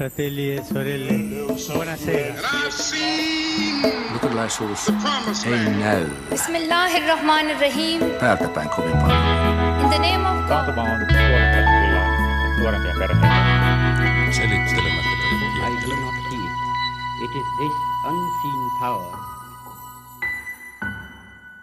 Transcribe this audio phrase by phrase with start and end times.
[0.00, 1.12] fratelli e sorelle,
[1.72, 2.34] buonasera.
[4.12, 4.88] Luterilaisuus
[5.46, 8.00] ei näy Bismillahirrahmanirrahim.
[8.20, 9.80] täältä päin kovin paljon.
[9.80, 10.48] In the name of God.
[10.48, 12.06] Taantuma on kyllä
[12.60, 13.28] nuorempia perheitä.
[14.30, 15.10] Selittelemättä
[15.68, 16.52] I do not heed.
[17.24, 17.72] It is this
[18.08, 19.16] unseen power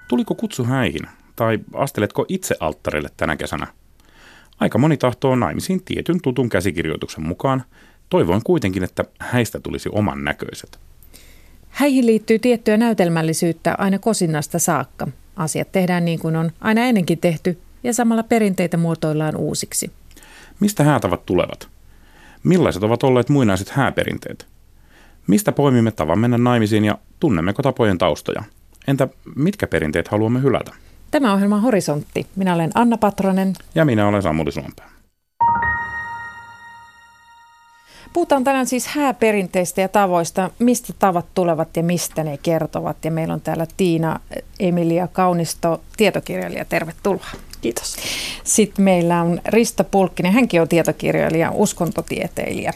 [0.07, 3.67] Tuliko kutsu häihin, tai asteletko itse alttarille tänä kesänä?
[4.59, 7.63] Aika moni tahtoo naimisiin tietyn tutun käsikirjoituksen mukaan,
[8.09, 10.79] toivoin kuitenkin, että häistä tulisi oman näköiset.
[11.69, 15.07] Häihin liittyy tiettyä näytelmällisyyttä aina kosinnasta saakka.
[15.35, 19.91] Asiat tehdään niin kuin on aina ennenkin tehty ja samalla perinteitä muotoillaan uusiksi.
[20.59, 21.67] Mistä häätavat tulevat?
[22.43, 24.47] Millaiset ovat olleet muinaiset hääperinteet?
[25.27, 28.43] Mistä poimimme tavan mennä naimisiin ja tunnemmeko tapojen taustoja?
[28.87, 30.71] Entä mitkä perinteet haluamme hylätä?
[31.11, 32.27] Tämä ohjelma on Horisontti.
[32.35, 33.53] Minä olen Anna Patronen.
[33.75, 34.96] Ja minä olen Samuli Suompää.
[38.13, 43.05] Puhutaan tänään siis hääperinteistä ja tavoista, mistä tavat tulevat ja mistä ne kertovat.
[43.05, 44.19] Ja meillä on täällä Tiina
[44.59, 46.65] Emilia Kaunisto, tietokirjailija.
[46.65, 47.27] Tervetuloa.
[47.61, 47.95] Kiitos.
[48.43, 52.73] Sitten meillä on Risto Pulkkinen, hänkin on tietokirjailija, uskontotieteilijä,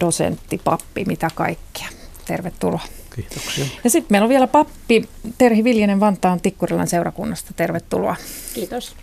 [0.00, 1.88] dosentti, pappi, mitä kaikkea.
[2.26, 2.80] Tervetuloa.
[3.14, 3.64] Kiitoksia.
[3.84, 7.52] Ja sitten meillä on vielä pappi Terhi Viljanen Vantaan Tikkurilan seurakunnasta.
[7.56, 8.16] Tervetuloa.
[8.54, 8.96] Kiitos.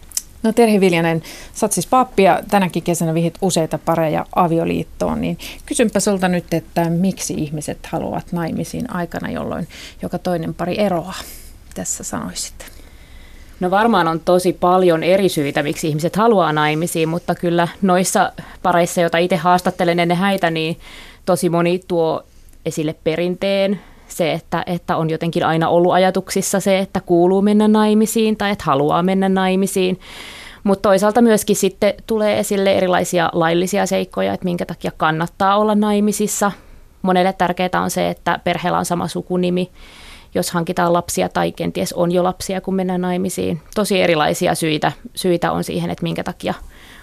[0.47, 5.37] No Terhi Viljanen, sä oot siis pappi ja tänäkin kesänä vihit useita pareja avioliittoon, niin
[5.65, 9.67] kysynpä sulta nyt, että miksi ihmiset haluavat naimisiin aikana, jolloin
[10.01, 11.13] joka toinen pari eroaa?
[11.75, 12.53] Tässä sanoisit.
[13.59, 18.31] No varmaan on tosi paljon eri syitä, miksi ihmiset haluaa naimisiin, mutta kyllä noissa
[18.63, 20.79] pareissa, joita itse haastattelen ennen häitä, niin
[21.25, 22.23] tosi moni tuo
[22.65, 28.37] esille perinteen, se, että, että on jotenkin aina ollut ajatuksissa se, että kuuluu mennä naimisiin
[28.37, 29.99] tai että haluaa mennä naimisiin.
[30.67, 36.51] Mutta toisaalta myöskin sitten tulee esille erilaisia laillisia seikkoja, että minkä takia kannattaa olla naimisissa.
[37.01, 39.71] Monelle tärkeää on se, että perheellä on sama sukunimi,
[40.35, 43.61] jos hankitaan lapsia tai kenties on jo lapsia, kun mennään naimisiin.
[43.75, 46.53] Tosi erilaisia syitä, syitä on siihen, että minkä takia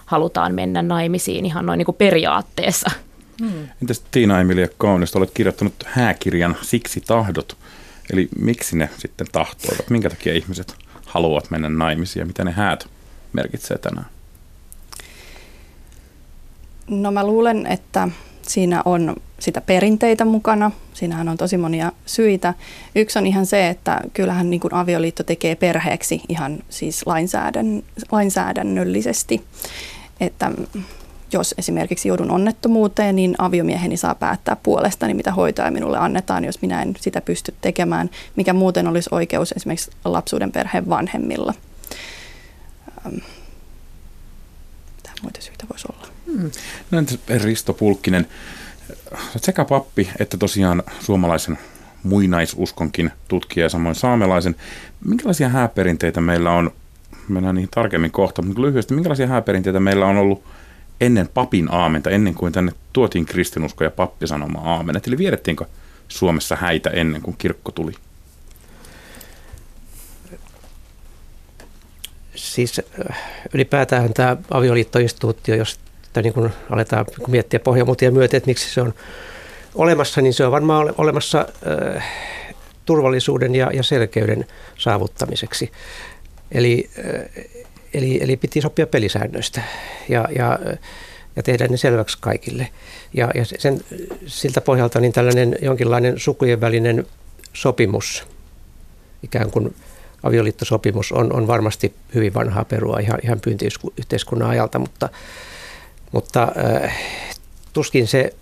[0.06, 2.90] halutaan mennä naimisiin ihan noin niin kuin periaatteessa.
[3.40, 3.68] Hmm.
[3.82, 7.56] Entäs Tiina Emilia Kaunista, olet kirjoittanut hääkirjan Siksi tahdot.
[8.12, 9.90] Eli miksi ne sitten tahtoivat?
[9.90, 10.74] Minkä takia ihmiset
[11.06, 12.93] haluavat mennä naimisiin ja mitä ne häät
[13.34, 14.06] merkitsee tänään?
[16.90, 18.08] No mä luulen, että
[18.42, 20.70] siinä on sitä perinteitä mukana.
[20.94, 22.54] Siinähän on tosi monia syitä.
[22.94, 29.44] Yksi on ihan se, että kyllähän niin kuin avioliitto tekee perheeksi ihan siis lainsäädän, lainsäädännöllisesti.
[30.20, 30.52] Että
[31.32, 36.82] jos esimerkiksi joudun onnettomuuteen, niin aviomieheni saa päättää puolestani, mitä hoitoa minulle annetaan, jos minä
[36.82, 41.54] en sitä pysty tekemään, mikä muuten olisi oikeus esimerkiksi lapsuuden perheen vanhemmilla.
[44.96, 46.08] Mitä muita syitä voisi olla?
[46.26, 46.50] Hmm.
[46.90, 48.26] No entäs Risto Pulkkinen,
[49.36, 51.58] sekä pappi että tosiaan suomalaisen
[52.02, 54.56] muinaisuskonkin tutkija ja samoin saamelaisen.
[55.04, 56.70] Minkälaisia hääperinteitä meillä on,
[57.28, 60.44] mennään niihin tarkemmin kohta, mutta lyhyesti, minkälaisia hääperinteitä meillä on ollut
[61.00, 65.06] ennen papin aamenta, ennen kuin tänne tuotiin kristinusko ja pappi sanomaan aamenet?
[65.06, 65.64] Eli vierettiinkö
[66.08, 67.92] Suomessa häitä ennen kuin kirkko tuli?
[72.44, 72.80] Siis
[73.54, 75.78] ylipäätään tämä avioliittoinstituutio, jos
[76.22, 78.94] niin kun aletaan miettiä pohjamutia myöten, että miksi se on
[79.74, 81.48] olemassa, niin se on varmaan olemassa
[81.96, 82.04] äh,
[82.84, 84.46] turvallisuuden ja, ja selkeyden
[84.78, 85.72] saavuttamiseksi.
[86.52, 87.54] Eli, äh,
[87.94, 89.62] eli, eli piti sopia pelisäännöistä
[90.08, 90.58] ja, ja,
[91.36, 92.68] ja tehdä ne selväksi kaikille.
[93.14, 93.80] Ja, ja sen,
[94.26, 97.06] siltä pohjalta niin tällainen jonkinlainen sukujen välinen
[97.52, 98.26] sopimus,
[99.22, 99.74] ikään kuin
[100.24, 105.08] avioliittosopimus, on, on varmasti hyvin vanhaa perua ihan, ihan pyyntiyhteiskunnan ajalta, mutta,
[106.12, 106.52] mutta
[106.82, 106.96] äh,
[107.72, 108.34] tuskin se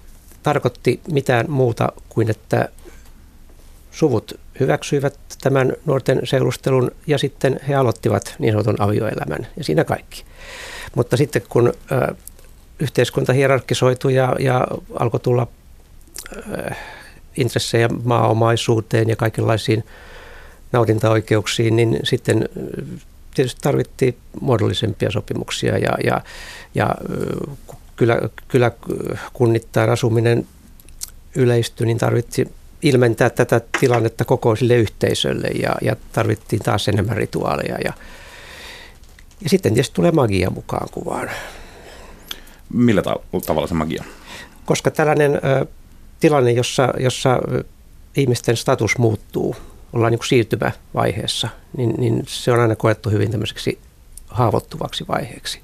[0.42, 2.68] tarkoitti mitään muuta kuin, että
[3.90, 10.24] suvut hyväksyivät tämän nuorten seurustelun ja sitten he aloittivat niin sanotun avioelämän ja siinä kaikki.
[10.96, 12.14] Mutta sitten kun ö,
[12.78, 14.66] yhteiskunta hierarkisoitui ja, ja
[14.98, 15.46] alkoi tulla
[16.36, 16.70] ö,
[17.36, 19.84] intressejä maaomaisuuteen ja kaikenlaisiin
[20.72, 22.48] nautintaoikeuksiin, niin sitten
[23.34, 26.20] tietysti tarvittiin muodollisempia sopimuksia ja, ja,
[26.74, 26.94] ja
[27.96, 28.70] kyllä, kyllä
[29.32, 30.46] kunnittain asuminen
[31.34, 32.50] yleistyi, niin tarvittiin
[32.82, 37.78] ilmentää tätä tilannetta koko sille yhteisölle ja, ja tarvittiin taas enemmän rituaaleja.
[37.84, 37.92] Ja,
[39.40, 41.30] ja sitten tietysti tulee magia mukaan kuvaan.
[42.72, 43.02] Millä
[43.46, 44.04] tavalla se magia?
[44.64, 45.66] Koska tällainen ö,
[46.20, 47.38] tilanne, jossa, jossa
[48.16, 49.56] ihmisten status muuttuu,
[49.92, 53.78] ollaan niin kuin siirtymävaiheessa, niin, niin se on aina koettu hyvin tämmöiseksi
[54.28, 55.60] haavoittuvaksi vaiheeksi.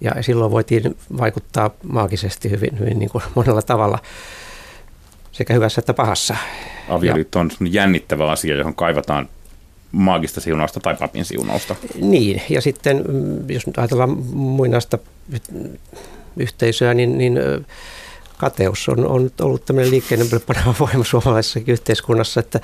[0.00, 3.98] Ja silloin voitiin vaikuttaa maagisesti hyvin, hyvin niin kuin monella tavalla,
[5.32, 6.36] sekä hyvässä että pahassa.
[6.88, 9.28] Avioliitto on jännittävä asia, johon kaivataan
[9.92, 11.76] maagista siunausta tai papin siunausta.
[12.00, 14.98] Niin, ja sitten mm, jos nyt ajatellaan muinaista
[16.36, 17.38] yhteisöä, niin, niin
[18.36, 20.28] kateus on, on ollut tämmöinen liikkeinen
[20.80, 22.60] voima suomalaisessa yhteiskunnassa, että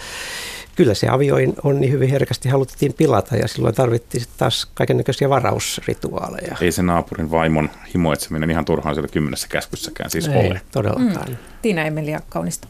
[0.76, 6.56] kyllä se avioin on niin hyvin herkästi haluttiin pilata ja silloin tarvittiin taas kaikenlaisia varausrituaaleja.
[6.60, 10.60] Ei se naapurin vaimon himoitseminen ihan turhaan siellä kymmenessä käskyssäkään siis Ei, ole.
[10.72, 11.28] todellakaan.
[11.28, 11.36] Mm.
[11.62, 12.68] Tiina Emilia Kaunista.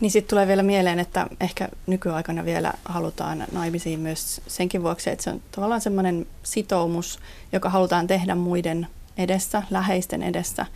[0.00, 5.24] Niin sitten tulee vielä mieleen, että ehkä nykyaikana vielä halutaan naimisiin myös senkin vuoksi, että
[5.24, 7.18] se on tavallaan semmoinen sitoumus,
[7.52, 8.86] joka halutaan tehdä muiden
[9.18, 10.66] edessä, läheisten edessä.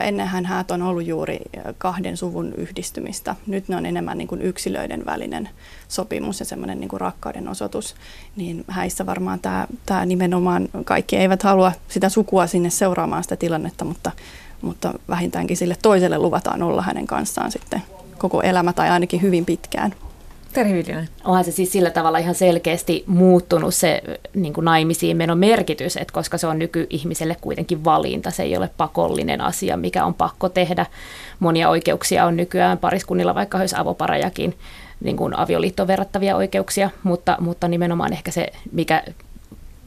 [0.00, 1.38] Ennenhän häät on ollut juuri
[1.78, 3.36] kahden suvun yhdistymistä.
[3.46, 5.48] Nyt ne on enemmän niin kuin yksilöiden välinen
[5.88, 7.94] sopimus ja semmoinen niin rakkauden osoitus.
[8.36, 13.84] Niin häissä varmaan tämä, tämä nimenomaan, kaikki eivät halua sitä sukua sinne seuraamaan sitä tilannetta,
[13.84, 14.10] mutta,
[14.62, 17.82] mutta vähintäänkin sille toiselle luvataan olla hänen kanssaan sitten
[18.18, 19.94] koko elämä tai ainakin hyvin pitkään.
[20.58, 21.08] Terhi Viljanen.
[21.24, 24.02] Onhan se siis sillä tavalla ihan selkeästi muuttunut se
[24.34, 28.70] niin kuin naimisiin menon merkitys, että koska se on nykyihmiselle kuitenkin valinta, se ei ole
[28.76, 30.86] pakollinen asia, mikä on pakko tehdä.
[31.40, 34.54] Monia oikeuksia on nykyään pariskunnilla, vaikka olisi avoparajakin,
[35.00, 39.04] niin kuin avioliittoon verrattavia oikeuksia, mutta, mutta nimenomaan ehkä se, mikä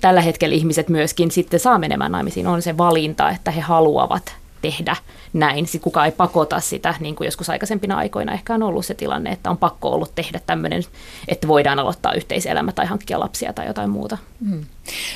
[0.02, 4.96] tällä hetkellä ihmiset myöskin sitten saa menemään naimisiin, on se valinta, että he haluavat tehdä
[5.34, 5.66] näin.
[5.66, 9.30] Sitten kukaan ei pakota sitä, niin kuin joskus aikaisempina aikoina ehkä on ollut se tilanne,
[9.30, 10.84] että on pakko ollut tehdä tämmöinen,
[11.28, 14.18] että voidaan aloittaa yhteiselämä tai hankkia lapsia tai jotain muuta.
[14.50, 14.66] Hmm.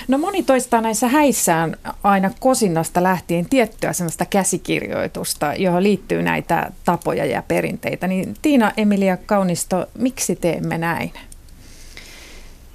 [0.07, 7.25] No moni toistaa näissä häissään aina kosinnasta lähtien tiettyä sellaista käsikirjoitusta, johon liittyy näitä tapoja
[7.25, 8.07] ja perinteitä.
[8.07, 11.13] Niin Tiina Emilia Kaunisto, miksi teemme näin?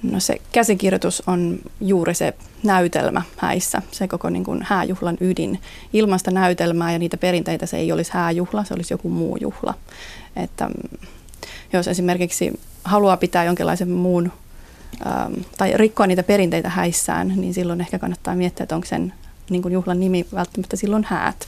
[0.03, 2.33] No se käsikirjoitus on juuri se
[2.63, 5.61] näytelmä häissä, se koko niin kuin hääjuhlan ydin.
[5.93, 9.73] Ilmasta näytelmää ja niitä perinteitä se ei olisi hääjuhla, se olisi joku muu juhla.
[10.35, 11.07] Että mm,
[11.73, 14.31] jos esimerkiksi haluaa pitää jonkinlaisen muun
[15.07, 19.13] ähm, tai rikkoa niitä perinteitä häissään, niin silloin ehkä kannattaa miettiä, että onko sen
[19.49, 21.47] niin kuin juhlan nimi välttämättä silloin häät.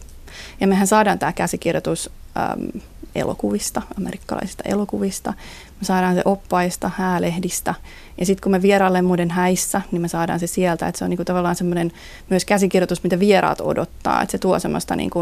[0.61, 2.83] Ja mehän saadaan tämä käsikirjoitus ähm,
[3.15, 5.33] elokuvista, amerikkalaisista elokuvista.
[5.79, 7.73] Me saadaan se oppaista, häälehdistä.
[8.17, 10.87] Ja sitten kun me vierailemme muiden häissä, niin me saadaan se sieltä.
[10.87, 11.91] Että se on niinku tavallaan semmoinen
[12.29, 14.21] myös käsikirjoitus, mitä vieraat odottaa.
[14.21, 15.19] Että se tuo semmoista niinku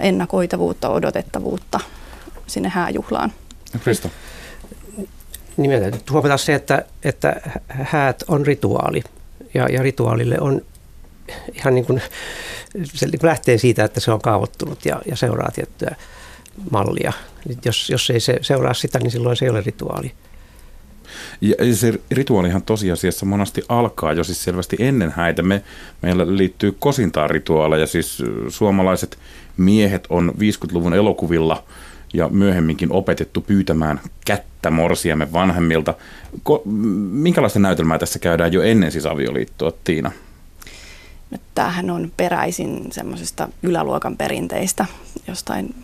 [0.00, 1.80] ennakoitavuutta, odotettavuutta
[2.46, 3.32] sinne hääjuhlaan.
[3.84, 4.10] Kristo.
[5.56, 9.02] Nimenomaan huomata se, että, että häät on rituaali.
[9.54, 10.62] Ja, ja rituaalille on
[11.54, 12.02] ihan niin kuin,
[12.84, 15.96] se niin kuin lähtee siitä, että se on kaavoittunut ja, ja seuraa tiettyä
[16.70, 17.12] mallia.
[17.64, 20.12] Jos, jos ei se seuraa sitä, niin silloin se ei ole rituaali.
[21.40, 25.42] Ja se rituaalihan tosiasiassa monasti alkaa jo siis selvästi ennen häitä.
[25.42, 25.62] Me,
[26.02, 29.18] meillä liittyy kosintaan rituaaleja, siis suomalaiset
[29.56, 31.64] miehet on 50-luvun elokuvilla
[32.14, 35.94] ja myöhemminkin opetettu pyytämään kättä morsiamme vanhemmilta.
[36.42, 36.62] Ko,
[37.10, 40.10] minkälaista näytelmää tässä käydään jo ennen siis avioliittoa, Tiina?
[41.30, 44.86] No, tämähän on peräisin semmoisesta yläluokan perinteistä,
[45.28, 45.74] jostain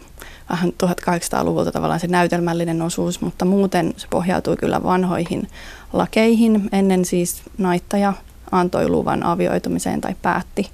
[0.53, 5.49] vähän 1800-luvulta tavallaan se näytelmällinen osuus, mutta muuten se pohjautui kyllä vanhoihin
[5.93, 6.69] lakeihin.
[6.73, 8.13] Ennen siis naittaja
[8.51, 10.71] antoi luvan avioitumiseen tai päätti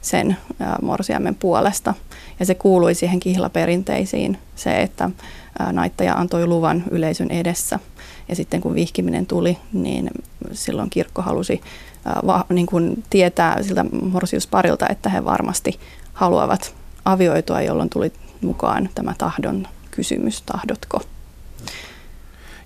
[0.00, 0.36] sen
[0.82, 1.94] morsiamen puolesta.
[2.40, 5.10] Ja se kuului siihen kihlaperinteisiin, se, että
[5.72, 7.78] naittaja antoi luvan yleisön edessä.
[8.28, 10.10] Ja sitten kun vihkiminen tuli, niin
[10.52, 11.60] silloin kirkko halusi
[12.48, 15.78] niin kuin tietää siltä morsiusparilta, että he varmasti
[16.12, 16.74] haluavat
[17.04, 21.02] avioitua, jolloin tuli mukaan tämä tahdon kysymys, tahdotko.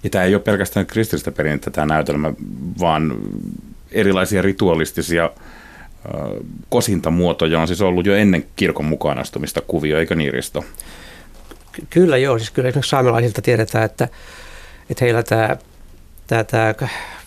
[0.04, 2.32] Ja tämä ei ole pelkästään kristillistä perinnettä tämä näytelmä,
[2.80, 3.18] vaan
[3.92, 5.30] erilaisia ritualistisia
[6.68, 10.64] kosintamuotoja on siis ollut jo ennen kirkon mukaan astumista kuvio, eikö niin Risto?
[11.72, 14.08] Ky- kyllä joo, siis kyllä esimerkiksi saamelaisilta tiedetään, että,
[14.90, 15.56] että heillä tämä,
[16.26, 16.74] tämä, tämä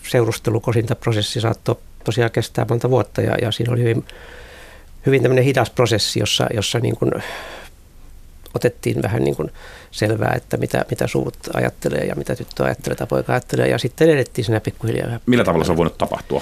[0.07, 4.05] seurustelukosintaprosessi saattoi tosiaan kestää monta vuotta ja, ja siinä oli hyvin,
[5.05, 7.11] hyvin tämmöinen hidas prosessi, jossa, jossa niin kuin
[8.57, 9.51] otettiin vähän niin kuin
[9.91, 14.09] selvää, että mitä, mitä suvut ajattelee ja mitä tyttö ajattelee tai poika ajattelee ja sitten
[14.09, 15.19] edettiin siinä pikkuhiljaa.
[15.25, 16.41] Millä tavalla se on voinut tapahtua?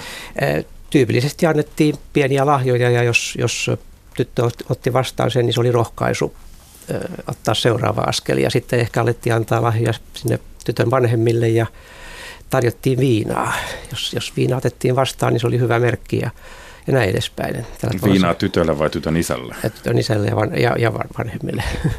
[0.89, 3.71] Tyypillisesti annettiin pieniä lahjoja ja jos, jos
[4.17, 6.35] tyttö otti vastaan sen, niin se oli rohkaisu
[7.27, 11.65] ottaa seuraava askel ja sitten ehkä alettiin antaa lahjoja sinne tytön vanhemmille ja
[12.49, 13.53] tarjottiin viinaa.
[13.91, 16.29] Jos, jos viina otettiin vastaan, niin se oli hyvä merkki ja
[16.87, 17.65] ja näin edespäin.
[18.03, 19.55] Viinaa tytölle vai tytön isälle?
[19.63, 21.63] Ja tytön isälle ja, van, ja, ja vanhemmille.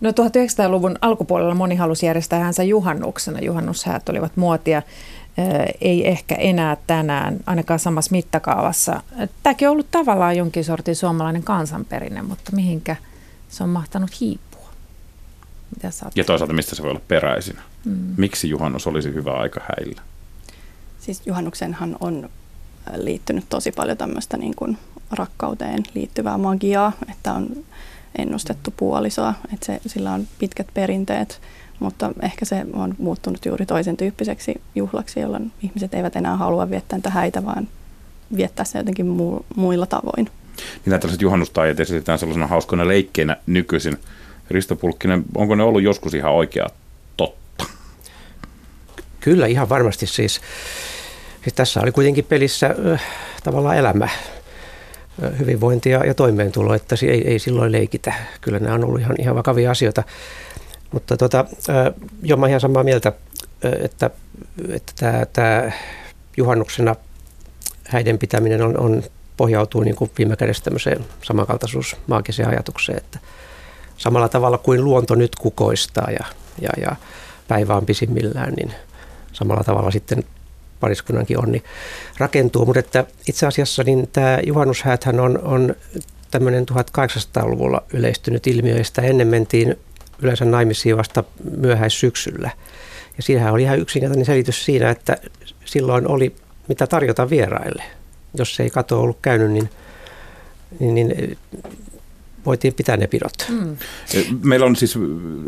[0.00, 3.40] No 1900-luvun alkupuolella moni halusi järjestää häntä juhannuksena.
[3.40, 4.82] Juhannushäät olivat muotia.
[5.80, 9.02] ei ehkä enää tänään, ainakaan samassa mittakaavassa.
[9.42, 12.96] Tämäkin on ollut tavallaan jonkin sortin suomalainen kansanperinne, mutta mihinkä
[13.48, 14.68] se on mahtanut hiipua?
[15.74, 17.56] Mitä ja toisaalta mistä se voi olla peräisin?
[17.84, 18.14] Mm.
[18.16, 20.02] Miksi juhannus olisi hyvä aika häillä?
[21.00, 22.30] Siis juhannuksenhan on
[22.94, 24.78] liittynyt tosi paljon tämmöistä niin kuin
[25.10, 27.48] rakkauteen liittyvää magiaa, että on
[28.18, 31.40] ennustettu puolisoa, että se, sillä on pitkät perinteet,
[31.80, 36.96] mutta ehkä se on muuttunut juuri toisen tyyppiseksi juhlaksi, jolloin ihmiset eivät enää halua viettää
[36.96, 37.68] niitä häitä, vaan
[38.36, 40.30] viettää se jotenkin mu- muilla tavoin.
[40.84, 43.96] Niin tällaiset juhannustaajat esitetään sellaisena hauskana leikkeinä nykyisin.
[44.50, 46.66] Risto Pulkkinen, onko ne ollut joskus ihan oikea
[47.16, 47.64] totta?
[49.20, 50.40] Kyllä, ihan varmasti siis.
[51.46, 53.02] Siis tässä oli kuitenkin pelissä äh,
[53.44, 54.08] tavallaan elämä
[55.38, 58.14] hyvinvointi ja, ja toimeentulo, että ei, ei silloin leikitä.
[58.40, 60.02] Kyllä nämä on ollut ihan, ihan vakavia asioita.
[60.92, 61.44] Mutta tota,
[62.22, 63.12] jo mä ihan samaa mieltä,
[63.62, 64.10] että,
[64.68, 65.72] että tämä, tämä
[66.36, 66.96] juhannuksena
[67.88, 69.02] häiden pitäminen on, on
[69.36, 73.18] pohjautuu niin kuin viime kädessä tämmöiseen samankaltaisuus maagiseen ajatukseen, että
[73.96, 76.24] samalla tavalla kuin luonto nyt kukoistaa ja,
[76.60, 76.96] ja, ja
[77.48, 78.72] päivä on pisimmillään, niin
[79.32, 80.24] samalla tavalla sitten
[80.80, 81.62] pariskunnankin onni
[82.18, 82.66] rakentuu.
[82.66, 85.74] Mutta että itse asiassa niin tämä juhannushääthän on, on
[86.30, 89.76] tämmöinen 1800-luvulla yleistynyt ilmiö, ja sitä ennen mentiin
[90.22, 91.24] yleensä naimisiin vasta
[91.56, 92.50] myöhäissyksyllä.
[93.16, 95.16] Ja siinähän oli ihan yksinkertainen selitys siinä, että
[95.64, 96.36] silloin oli
[96.68, 97.82] mitä tarjota vieraille.
[98.38, 99.70] Jos ei kato ollut käynyt, niin,
[100.80, 101.38] niin, niin
[102.46, 103.32] voitiin pitää ne pidot.
[103.48, 103.76] Mm.
[104.44, 104.98] Meillä on siis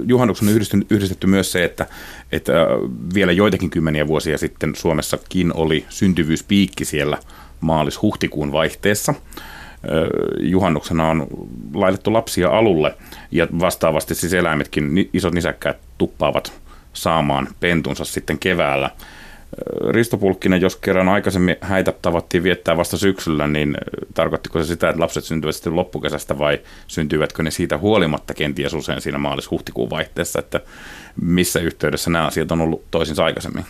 [0.07, 0.49] juhannuksen
[0.91, 1.87] yhdistetty myös se, että,
[2.33, 2.53] että
[3.15, 7.19] vielä joitakin kymmeniä vuosia sitten Suomessakin oli syntyvyyspiikki siellä
[7.61, 9.15] maalis-huhtikuun vaihteessa.
[10.41, 11.27] Juhannuksena on
[11.75, 12.95] laitettu lapsia alulle
[13.31, 16.53] ja vastaavasti siis eläimetkin, isot nisäkkäät tuppaavat
[16.93, 18.91] saamaan pentunsa sitten keväällä–
[19.91, 23.77] Risto Pulkkinen, jos kerran aikaisemmin häitä tavattiin viettää vasta syksyllä, niin
[24.15, 29.01] tarkoittiko se sitä, että lapset syntyvät sitten loppukesästä vai syntyivätkö ne siitä huolimatta kenties usein
[29.01, 30.61] siinä maalis-huhtikuun vaihteessa, että
[31.23, 33.65] missä yhteydessä nämä asiat on ollut toisinsa aikaisemmin?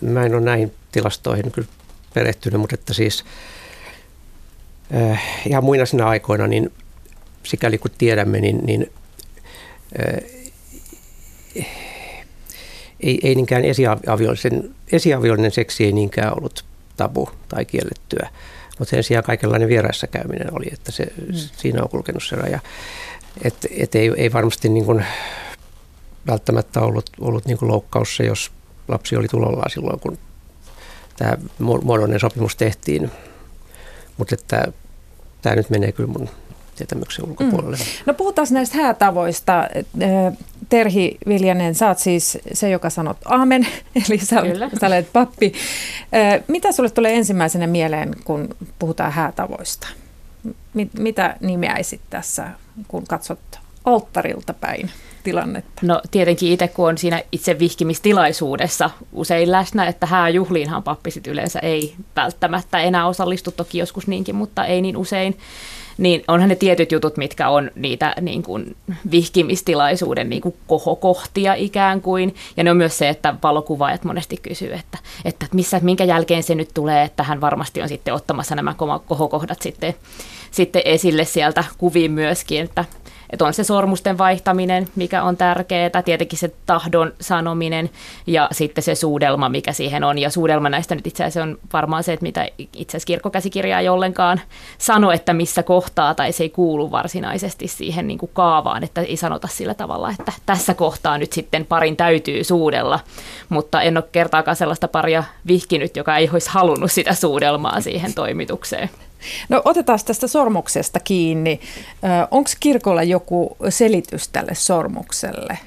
[0.00, 1.68] Mä en ole näihin tilastoihin kyllä
[2.14, 3.24] perehtynyt, mutta että siis
[4.94, 6.72] äh, ihan muinaisina aikoina, niin
[7.42, 8.90] sikäli kun tiedämme, niin, niin
[10.00, 10.43] äh,
[13.04, 16.64] ei, ei niinkään esiaviollinen, esiaviollinen seksi ei niinkään ollut
[16.96, 18.28] tabu tai kiellettyä,
[18.78, 21.34] mutta sen sijaan kaikenlainen vieraissa käyminen oli, että se, mm.
[21.34, 22.60] siinä on kulkenut se raja.
[23.44, 25.04] Että et ei, ei varmasti niin kuin
[26.26, 28.50] välttämättä ollut, ollut niin kuin loukkaus se, jos
[28.88, 30.18] lapsi oli tulollaan silloin, kun
[31.16, 33.10] tämä muodollinen sopimus tehtiin.
[34.16, 34.72] Mutta että
[35.42, 36.28] tämä nyt menee kyllä mun
[36.74, 37.76] tietämyksen ulkopuolelle.
[37.76, 37.82] Mm.
[38.06, 39.68] No puhutaan näistä häätavoista.
[40.68, 43.66] Terhi Viljanen, sä oot siis se, joka sanot aamen,
[44.08, 44.42] eli sä,
[44.80, 45.52] sä olet pappi.
[46.48, 49.88] Mitä sulle tulee ensimmäisenä mieleen, kun puhutaan häätavoista?
[50.98, 52.48] Mitä nimeäisit tässä,
[52.88, 53.38] kun katsot
[53.84, 54.90] alttarilta päin
[55.24, 55.82] tilannetta?
[55.82, 61.94] No tietenkin itse, kun on siinä itse vihkimistilaisuudessa usein läsnä, että hääjuhliinhan pappisit yleensä ei
[62.16, 65.38] välttämättä enää osallistu, toki joskus niinkin, mutta ei niin usein
[65.98, 68.76] niin onhan ne tietyt jutut, mitkä on niitä niin kuin
[69.10, 72.34] vihkimistilaisuuden niin kuin kohokohtia ikään kuin.
[72.56, 76.54] Ja ne on myös se, että valokuvaajat monesti kysyy, että, että missä, minkä jälkeen se
[76.54, 78.74] nyt tulee, että hän varmasti on sitten ottamassa nämä
[79.06, 79.94] kohokohdat sitten,
[80.50, 82.84] sitten esille sieltä kuviin myöskin, että
[83.30, 87.90] että on se sormusten vaihtaminen, mikä on tärkeää, tietenkin se tahdon sanominen
[88.26, 90.18] ja sitten se suudelma, mikä siihen on.
[90.18, 93.88] Ja suudelma näistä nyt itse asiassa on varmaan se, että mitä itse asiassa kirkkokäsikirja ei
[93.88, 94.40] ollenkaan
[94.78, 99.16] sano, että missä kohtaa tai se ei kuulu varsinaisesti siihen niin kuin kaavaan, että ei
[99.16, 103.00] sanota sillä tavalla, että tässä kohtaa nyt sitten parin täytyy suudella,
[103.48, 108.90] mutta en ole kertaakaan sellaista paria vihkinyt, joka ei olisi halunnut sitä suudelmaa siihen toimitukseen.
[109.48, 111.60] No otetaan tästä sormuksesta kiinni.
[112.30, 115.58] Onko kirkolla joku selitys tälle sormukselle?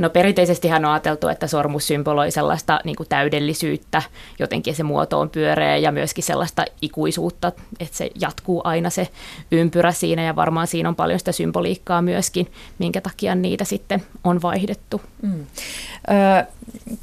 [0.00, 4.02] No perinteisesti hän on ajateltu, että sormus symboloi sellaista niin kuin täydellisyyttä,
[4.38, 9.08] jotenkin se muoto on pyöreä ja myöskin sellaista ikuisuutta, että se jatkuu aina se
[9.52, 14.42] ympyrä siinä ja varmaan siinä on paljon sitä symboliikkaa myöskin, minkä takia niitä sitten on
[14.42, 15.00] vaihdettu.
[15.22, 15.46] Mm.
[16.10, 16.46] Ö,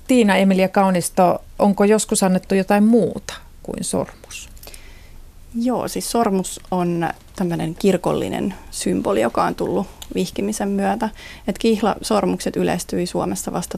[0.07, 3.33] Tiina Emilia Kaunisto, onko joskus annettu jotain muuta
[3.63, 4.49] kuin sormus?
[5.61, 11.09] Joo, siis sormus on tämmöinen kirkollinen symboli, joka on tullut vihkimisen myötä.
[11.47, 13.77] Et kihlasormukset yleistyi Suomessa vasta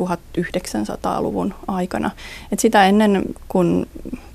[0.00, 2.10] 1900-luvun aikana.
[2.52, 3.86] Et sitä ennen, kun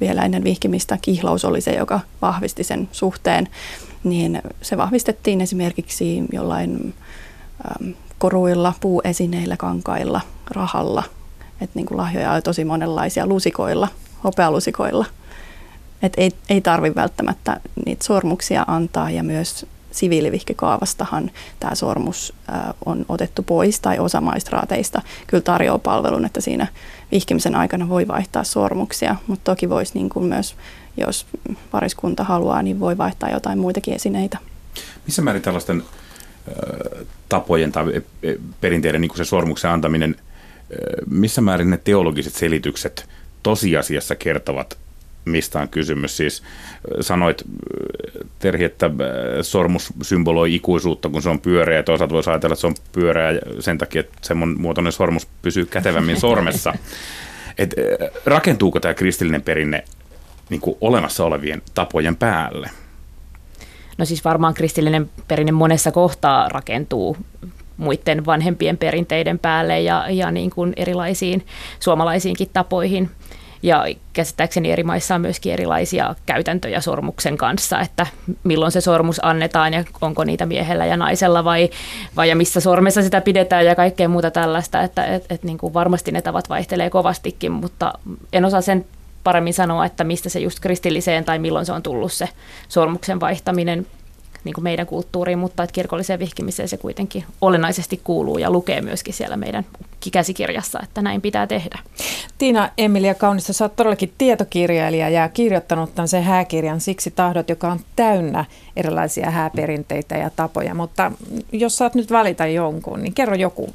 [0.02, 3.48] vielä ennen vihkimistä kihlaus oli se, joka vahvisti sen suhteen,
[4.04, 6.94] niin se vahvistettiin esimerkiksi jollain
[8.18, 10.22] koruilla, puuesineillä, kankailla,
[10.52, 11.04] rahalla,
[11.62, 13.88] että niin kuin lahjoja on tosi monenlaisia lusikoilla,
[14.24, 15.06] hopealusikoilla.
[16.02, 22.34] Et ei, ei tarvitse välttämättä niitä sormuksia antaa ja myös siviilivihkikaavastahan tämä sormus
[22.86, 26.68] on otettu pois tai osa maistraateista kyllä tarjoaa palvelun, että siinä
[27.12, 30.56] vihkimisen aikana voi vaihtaa sormuksia, mutta toki voisi niin kuin myös,
[30.98, 31.26] jos
[31.72, 34.38] pariskunta haluaa, niin voi vaihtaa jotain muitakin esineitä.
[35.06, 35.84] Missä määrin tällaisten
[37.30, 38.02] tapojen tai
[38.62, 40.16] perinteiden niin kuin se sormuksen antaminen,
[41.10, 43.10] missä määrin ne teologiset selitykset
[43.44, 44.78] tosiasiassa kertovat
[45.26, 46.18] mistä on kysymys.
[46.18, 46.44] Siis
[47.02, 47.44] sanoit,
[48.40, 48.90] Terhi, että
[49.42, 51.84] sormus symboloi ikuisuutta, kun se on pyöreä.
[51.84, 56.20] Toisaalta voisi ajatella, että se on pyöreä sen takia, että semmoinen muotoinen sormus pysyy kätevämmin
[56.20, 56.74] sormessa.
[57.58, 57.76] Et,
[58.26, 59.84] rakentuuko tämä kristillinen perinne
[60.50, 62.70] niin kuin olemassa olevien tapojen päälle?
[63.98, 67.18] No siis varmaan kristillinen perinne monessa kohtaa rakentuu
[67.78, 71.46] muiden vanhempien perinteiden päälle ja, ja niin kuin erilaisiin
[71.80, 73.10] suomalaisiinkin tapoihin.
[73.66, 78.08] Ja käsittääkseni eri maissa on myöskin erilaisia käytäntöjä sormuksen kanssa, että
[78.44, 81.70] milloin se sormus annetaan ja onko niitä miehellä ja naisella vai,
[82.16, 84.82] vai ja missä sormessa sitä pidetään ja kaikkea muuta tällaista.
[84.82, 87.94] Että et, et niin kuin varmasti ne tavat vaihtelee kovastikin, mutta
[88.34, 88.86] en osaa sen
[89.24, 92.30] paremmin sanoa, että mistä se just kristilliseen tai milloin se on tullut se
[92.68, 93.88] sormuksen vaihtaminen
[94.46, 99.14] niin kuin meidän kulttuuriin, mutta että kirkolliseen vihkimiseen se kuitenkin olennaisesti kuuluu ja lukee myöskin
[99.14, 99.66] siellä meidän
[100.12, 101.80] käsikirjassa, että näin pitää tehdä.
[102.38, 107.72] Tiina Emilia Kaunista, sä oot todellakin tietokirjailija ja kirjoittanut tämän sen hääkirjan Siksi tahdot, joka
[107.72, 111.12] on täynnä erilaisia hääperinteitä ja tapoja, mutta
[111.52, 113.70] jos saat nyt valita jonkun, niin kerro joku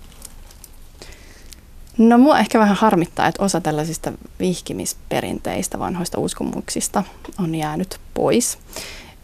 [2.00, 7.04] No mua ehkä vähän harmittaa, että osa tällaisista vihkimisperinteistä, vanhoista uskomuksista
[7.38, 8.58] on jäänyt pois.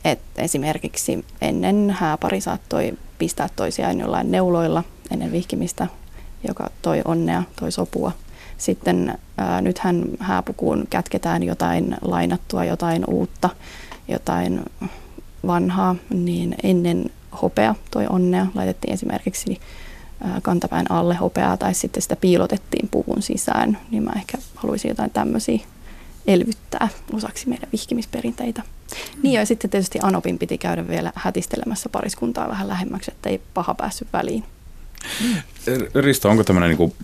[0.07, 5.87] Et esimerkiksi ennen hääpari saattoi pistää toisiaan jollain neuloilla ennen vihkimistä,
[6.49, 8.13] joka toi onnea, toi sopua.
[8.59, 13.51] Sitten ää, nythän hääpukuun kätketään jotain lainattua, jotain uutta,
[14.09, 14.61] jotain
[15.47, 17.11] vanhaa, niin ennen
[17.43, 19.61] hopea toi onnea laitettiin esimerkiksi
[20.43, 25.61] kantapään alle hopeaa tai sitten sitä piilotettiin puvun sisään, niin mä ehkä haluaisin jotain tämmöisiä
[26.27, 28.63] elvyttää osaksi meidän vihkimisperinteitä.
[29.23, 33.75] Niin ja sitten tietysti Anopin piti käydä vielä hätistelemässä pariskuntaa vähän lähemmäksi, että ei paha
[33.75, 34.45] päässyt väliin.
[35.95, 36.95] Risto, onko tämmöinen, niin kuin,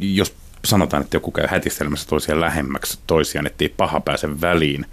[0.00, 0.34] jos
[0.64, 4.86] sanotaan, että joku käy hätistelemässä toisiaan lähemmäksi toisiaan, että ei paha pääse väliin,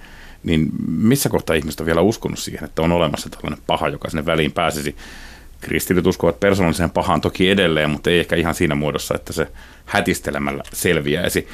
[0.44, 4.26] niin missä kohtaa ihmiset on vielä uskonut siihen, että on olemassa tällainen paha, joka sinne
[4.26, 4.96] väliin pääsisi?
[5.64, 9.48] Kristityt uskovat persoonalliseen pahaan toki edelleen, mutta ei ehkä ihan siinä muodossa, että se
[9.86, 11.48] hätistelemällä selviäisi.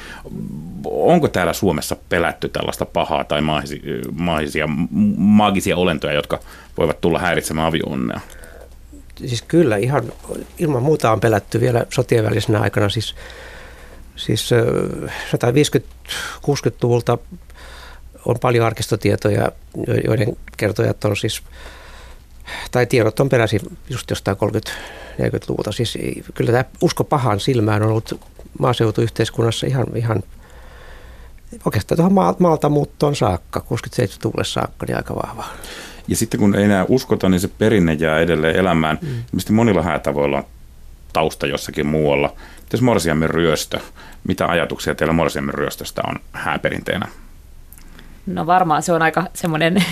[0.84, 3.40] Onko täällä Suomessa pelätty tällaista pahaa tai
[4.12, 4.68] maagisia,
[5.16, 6.38] maagisia olentoja, jotka
[6.78, 8.20] voivat tulla häiritsemään avioonnea?
[9.26, 10.12] Siis kyllä, ihan
[10.58, 12.88] ilman muuta on pelätty vielä sotien välisenä aikana.
[12.88, 13.14] Siis,
[14.16, 14.50] siis
[15.34, 17.18] 150-60-luvulta
[18.24, 19.52] on paljon arkistotietoja,
[20.04, 21.42] joiden kertojat on siis
[22.70, 23.60] tai tiedot on peräisin
[23.90, 25.72] just jostain 30-40-luvulta.
[25.72, 25.98] Siis
[26.34, 28.20] kyllä tämä usko pahaan silmään on ollut
[28.58, 30.22] maaseutuyhteiskunnassa ihan, ihan
[31.64, 35.44] oikeastaan tuohon maalta muuttoon saakka, 67-luvulle saakka, niin aika vahva.
[36.08, 38.98] Ja sitten kun ei enää uskota, niin se perinne jää edelleen elämään.
[39.02, 39.08] Mm.
[39.32, 40.44] Mistä monilla häätavoilla on
[41.12, 42.34] tausta jossakin muualla.
[42.72, 43.80] Jos morsiamme ryöstö,
[44.28, 47.08] mitä ajatuksia teillä morsiamme ryöstöstä on hääperinteenä?
[48.26, 49.84] No varmaan se on aika semmoinen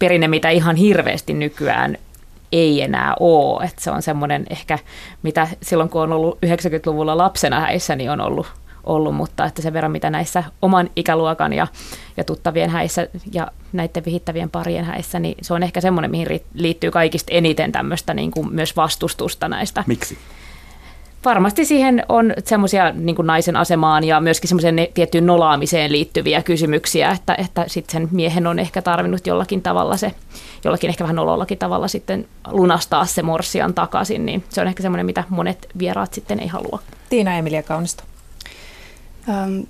[0.00, 1.96] perinne, mitä ihan hirveästi nykyään
[2.52, 3.64] ei enää ole.
[3.64, 4.78] Että se on semmoinen ehkä,
[5.22, 8.46] mitä silloin kun on ollut 90-luvulla lapsena häissä, niin on ollut,
[8.84, 11.66] ollut mutta että sen verran mitä näissä oman ikäluokan ja,
[12.16, 16.90] ja tuttavien häissä ja näiden vihittävien parien häissä, niin se on ehkä semmoinen, mihin liittyy
[16.90, 19.84] kaikista eniten tämmöistä niin kuin myös vastustusta näistä.
[19.86, 20.18] Miksi?
[21.24, 27.34] Varmasti siihen on semmoisia niin naisen asemaan ja myöskin semmoiseen tiettyyn nolaamiseen liittyviä kysymyksiä, että,
[27.34, 30.12] että sitten sen miehen on ehkä tarvinnut jollakin tavalla se,
[30.64, 35.06] jollakin ehkä vähän nolollakin tavalla sitten lunastaa se morsian takaisin, niin se on ehkä semmoinen,
[35.06, 36.78] mitä monet vieraat sitten ei halua.
[37.10, 38.04] Tiina Emilia Kaunisto.
[39.28, 39.60] Ähm,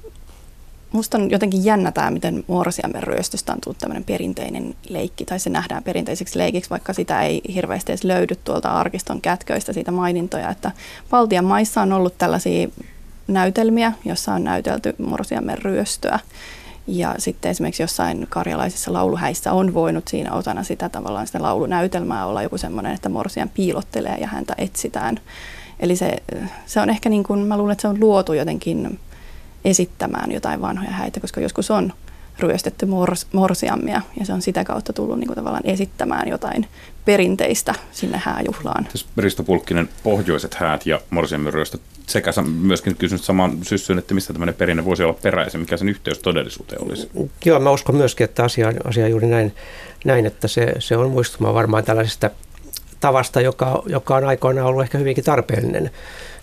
[0.92, 5.50] Musta on jotenkin jännä tämä, miten Morsiamen ryöstöstä on tullut tämmöinen perinteinen leikki, tai se
[5.50, 10.70] nähdään perinteiseksi leikiksi, vaikka sitä ei hirveästi edes löydy tuolta arkiston kätköistä siitä mainintoja, että
[11.10, 12.68] Baltian maissa on ollut tällaisia
[13.28, 16.18] näytelmiä, jossa on näytelty Morsiamen ryöstöä,
[16.86, 22.42] ja sitten esimerkiksi jossain karjalaisissa lauluhäissä on voinut siinä osana sitä tavallaan sitä laulunäytelmää olla
[22.42, 25.20] joku semmoinen, että Morsian piilottelee ja häntä etsitään.
[25.80, 26.16] Eli se,
[26.66, 28.98] se on ehkä niin kuin, mä luulen, että se on luotu jotenkin
[29.64, 31.92] esittämään jotain vanhoja häitä, koska joskus on
[32.38, 36.66] ryöstetty mors, morsiammia ja se on sitä kautta tullut niin kuin tavallaan esittämään jotain
[37.04, 38.88] perinteistä sinne hääjuhlaan.
[39.16, 44.54] Risto Pulkkinen, pohjoiset häät ja morsiammin ryöstöt sekä myöskin kysynyt samaan syssyyn, että mistä tämmöinen
[44.54, 47.10] perinne voisi olla peräisin, mikä sen yhteys todellisuuteen olisi.
[47.44, 49.54] Joo, mä uskon myöskin, että asia, asia juuri näin,
[50.04, 52.30] näin, että se, se on muistumaan varmaan tällaisesta
[53.00, 55.90] tavasta, joka, joka on aikoinaan ollut ehkä hyvinkin tarpeellinen.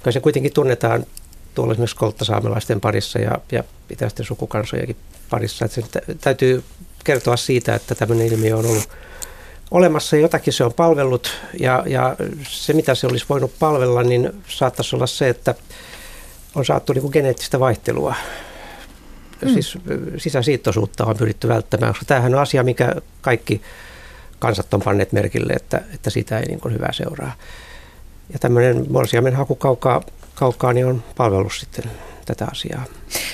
[0.03, 1.05] Kai se kuitenkin tunnetaan
[1.57, 4.95] tuolla esimerkiksi kolttasaamelaisten parissa ja, ja itäisten sukukansojenkin
[5.29, 5.65] parissa.
[5.65, 6.63] Että se täytyy
[7.03, 8.89] kertoa siitä, että tämmöinen ilmiö on ollut
[9.71, 12.15] olemassa ja jotakin se on palvellut ja, ja
[12.49, 15.55] se mitä se olisi voinut palvella, niin saattaisi olla se, että
[16.55, 18.15] on saattu niin kuin geneettistä vaihtelua.
[19.41, 19.53] Mm.
[19.53, 19.77] Siis
[20.17, 23.61] sisäsiittoisuutta on pyritty välttämään, koska tämähän on asia, mikä kaikki
[24.39, 27.33] kansat on panneet merkille, että, että siitä ei niin kuin hyvää seuraa.
[28.33, 29.55] Ja tämmöinen morsiamen haku
[30.39, 31.91] kaukaa, niin on palvellut sitten
[32.25, 32.83] tätä asiaa.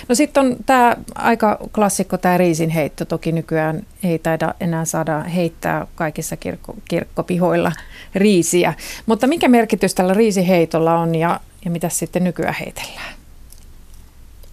[0.10, 3.06] No sitten on tämä aika klassikko tämä riisinheitto.
[3.06, 7.72] Toki nykyään ei taida enää saada heittää kaikissa kirkko, kirkkopihoilla
[8.16, 8.74] riisiä.
[9.06, 13.14] Mutta mikä merkitys tällä riisiheitolla on ja, ja mitä sitten nykyään heitellään?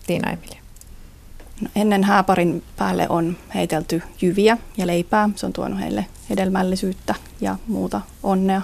[0.06, 0.60] Tiina Emilia.
[1.60, 5.30] No ennen hääparin päälle on heitelty jyviä ja leipää.
[5.36, 8.62] Se on tuonut heille hedelmällisyyttä ja muuta onnea.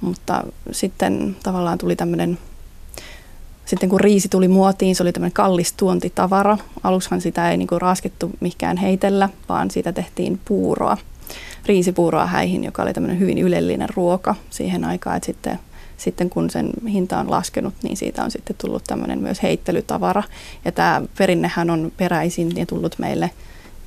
[0.00, 2.38] Mutta sitten tavallaan tuli tämmöinen
[3.70, 6.58] sitten kun riisi tuli muotiin, se oli tämmöinen kallis tuontitavara.
[6.82, 10.96] Alushan sitä ei niinku raskettu mikään heitellä, vaan siitä tehtiin puuroa,
[11.66, 15.16] riisipuuroa häihin, joka oli tämmöinen hyvin ylellinen ruoka siihen aikaan.
[15.16, 15.58] Et sitten,
[15.96, 20.22] sitten kun sen hinta on laskenut, niin siitä on sitten tullut tämmöinen myös heittelytavara.
[20.64, 23.30] Ja tämä perinnehän on peräisin ja tullut meille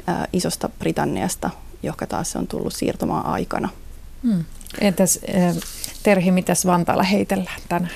[0.07, 1.49] ää, isosta Britanniasta,
[1.83, 3.69] joka taas on tullut siirtomaan aikana.
[4.23, 4.43] Hmm.
[4.81, 5.19] Entäs
[6.03, 7.93] Terhi, mitäs Vantaalla heitellään tänään?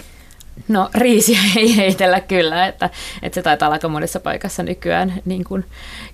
[0.68, 2.90] No riisiä ei heitellä kyllä, että,
[3.24, 5.66] että se taitaa olla aika monessa paikassa nykyään niin kuin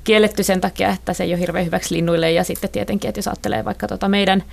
[0.04, 2.32] kielletty sen takia, että se ei ole hirveän hyväksi linnuille.
[2.32, 4.44] Ja sitten tietenkin, että jos ajattelee vaikka tota meidän,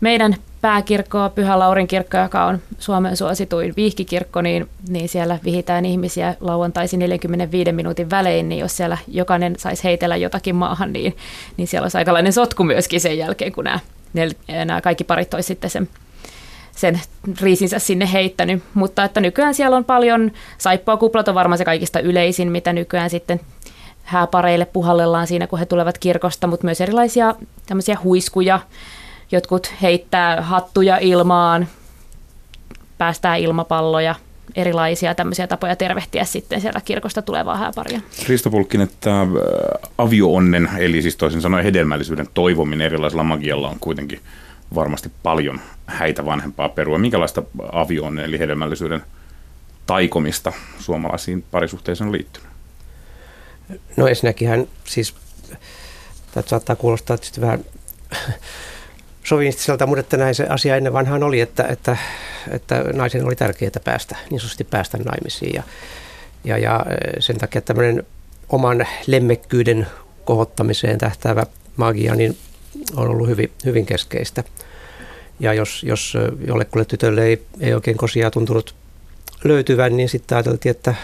[0.00, 6.34] meidän pääkirkkoa, Pyhä Laurin kirkko, joka on Suomen suosituin viihkikirkko, niin, niin siellä vihitään ihmisiä
[6.40, 11.16] lauantaisin 45 minuutin välein, niin jos siellä jokainen saisi heitellä jotakin maahan, niin,
[11.56, 13.80] niin siellä olisi aikalainen sotku myöskin sen jälkeen, kun nämä,
[14.64, 15.88] nämä kaikki parit olisi sitten sen
[16.76, 17.00] sen
[17.40, 18.62] riisinsä sinne heittänyt.
[18.74, 23.10] Mutta että nykyään siellä on paljon, saippua kuplat on varmaan se kaikista yleisin, mitä nykyään
[23.10, 23.40] sitten
[24.02, 27.34] hääpareille puhallellaan siinä, kun he tulevat kirkosta, mutta myös erilaisia
[27.66, 28.60] tämmöisiä huiskuja.
[29.32, 31.68] Jotkut heittää hattuja ilmaan,
[32.98, 34.14] päästää ilmapalloja,
[34.56, 38.00] erilaisia tämmöisiä tapoja tervehtiä sitten siellä kirkosta tulevaa hääparia.
[38.28, 39.26] Risto Pulkkinen, että
[39.98, 44.20] avioonnen, eli siis toisin sanoen hedelmällisyyden toivominen erilaisella magialla on kuitenkin
[44.74, 46.98] varmasti paljon häitä vanhempaa perua.
[46.98, 49.02] Minkälaista avion eli hedelmällisyyden
[49.86, 52.50] taikomista suomalaisiin parisuhteisiin on liittynyt?
[53.96, 55.14] No ensinnäkin siis,
[56.32, 57.64] tämä saattaa kuulostaa tietysti vähän
[59.24, 61.96] sovinistiselta, mutta että näin se asia ennen vanhaan oli, että, että,
[62.50, 65.54] että naisen oli tärkeää päästä, niin sanotusti päästä naimisiin.
[65.54, 65.62] Ja,
[66.44, 66.86] ja, ja
[67.18, 68.06] sen takia tämmöinen
[68.48, 69.86] oman lemmekkyyden
[70.24, 72.36] kohottamiseen tähtäävä magia, niin
[72.96, 74.44] on ollut hyvin, hyvin keskeistä.
[75.40, 76.14] Ja jos, jos
[76.46, 78.74] jollekulle tytölle ei, ei oikein kosia tuntunut
[79.44, 80.94] löytyvän, niin sitten ajateltiin, että,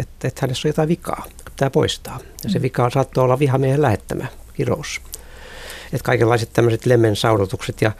[0.00, 2.20] että, että hänessä on jotain vikaa, pitää poistaa.
[2.44, 2.62] Ja se mm.
[2.62, 5.00] vika saattoi olla vihamiehen lähettämä kirous.
[5.92, 7.92] Että kaikenlaiset tämmöiset lemmen saunotukset ja,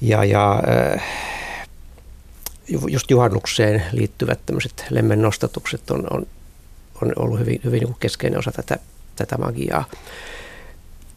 [0.00, 0.62] ja, ja
[2.88, 6.26] just juhannukseen liittyvät tämmöiset lemmen nostatukset on, on,
[7.02, 8.78] on ollut hyvin, hyvin niin keskeinen osa tätä,
[9.16, 9.84] tätä magiaa.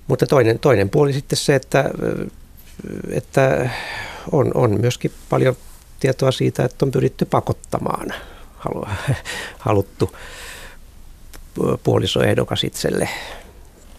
[0.09, 1.89] Mutta toinen, toinen puoli sitten se, että,
[3.11, 3.69] että
[4.31, 5.55] on, on myöskin paljon
[5.99, 8.13] tietoa siitä, että on pyritty pakottamaan
[8.57, 8.85] halu,
[9.59, 10.15] haluttu
[11.83, 13.09] puolisoehdokas itselle.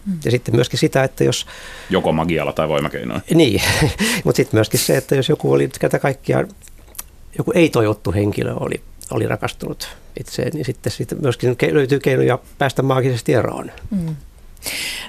[0.05, 0.19] Mm.
[0.25, 1.45] Ja sitten myöskin sitä, että jos...
[1.89, 3.21] Joko magialla tai voimakeinoin.
[3.33, 3.61] Niin,
[4.23, 6.47] mutta sitten myöskin se, että jos joku oli kerta kaikkiaan,
[7.37, 13.33] joku ei-toivottu henkilö oli, oli rakastunut itseen, niin sitten siitä myöskin löytyy keinoja päästä maagisesti
[13.33, 13.71] eroon.
[13.91, 14.15] Mm.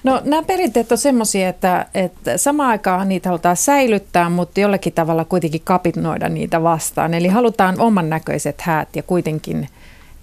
[0.04, 5.24] No nämä perinteet on semmoisia, että, että samaan aikaan niitä halutaan säilyttää, mutta jollakin tavalla
[5.24, 7.14] kuitenkin kapinoida niitä vastaan.
[7.14, 9.68] Eli halutaan oman näköiset häät ja kuitenkin,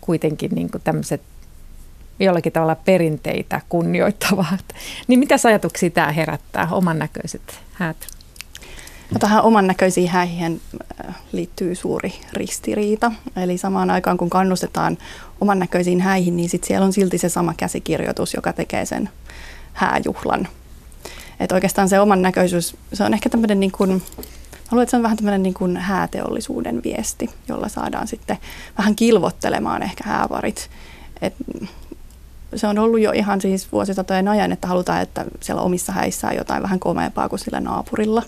[0.02, 1.22] kuitenkin niin tämmöiset
[2.20, 4.66] jollakin tavalla perinteitä kunnioittavat.
[5.08, 8.19] Niin mitä ajatuksia tämä herättää, oman näköiset häät?
[9.12, 10.62] No tähän oman näköisiin häihin
[11.08, 13.12] äh, liittyy suuri ristiriita.
[13.36, 14.98] Eli samaan aikaan kun kannustetaan
[15.42, 19.10] oman näköisiin häihin, niin sit siellä on silti se sama käsikirjoitus, joka tekee sen
[19.74, 20.48] hääjuhlan.
[21.40, 24.04] Et oikeastaan se oman näköisyys, se on ehkä tämmöinen niin kuin,
[24.68, 28.38] haluan, että se on vähän tämmöinen niin kuin hääteollisuuden viesti, jolla saadaan sitten
[28.78, 30.70] vähän kilvottelemaan ehkä häävarit.
[31.22, 31.34] Et
[32.56, 36.36] se on ollut jo ihan siis vuosisatojen ajan, että halutaan, että siellä omissa häissä on
[36.36, 38.24] jotain vähän komeampaa kuin sillä naapurilla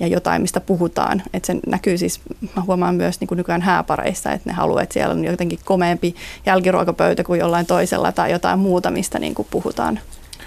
[0.00, 1.22] ja jotain, mistä puhutaan.
[1.32, 2.20] Että se näkyy siis,
[2.56, 6.14] mä huomaan myös niin kuin nykyään hääpareissa, että ne haluaa, että siellä on jotenkin komeampi
[6.46, 10.00] jälkiruokapöytä kuin jollain toisella tai jotain muuta, mistä niin kuin puhutaan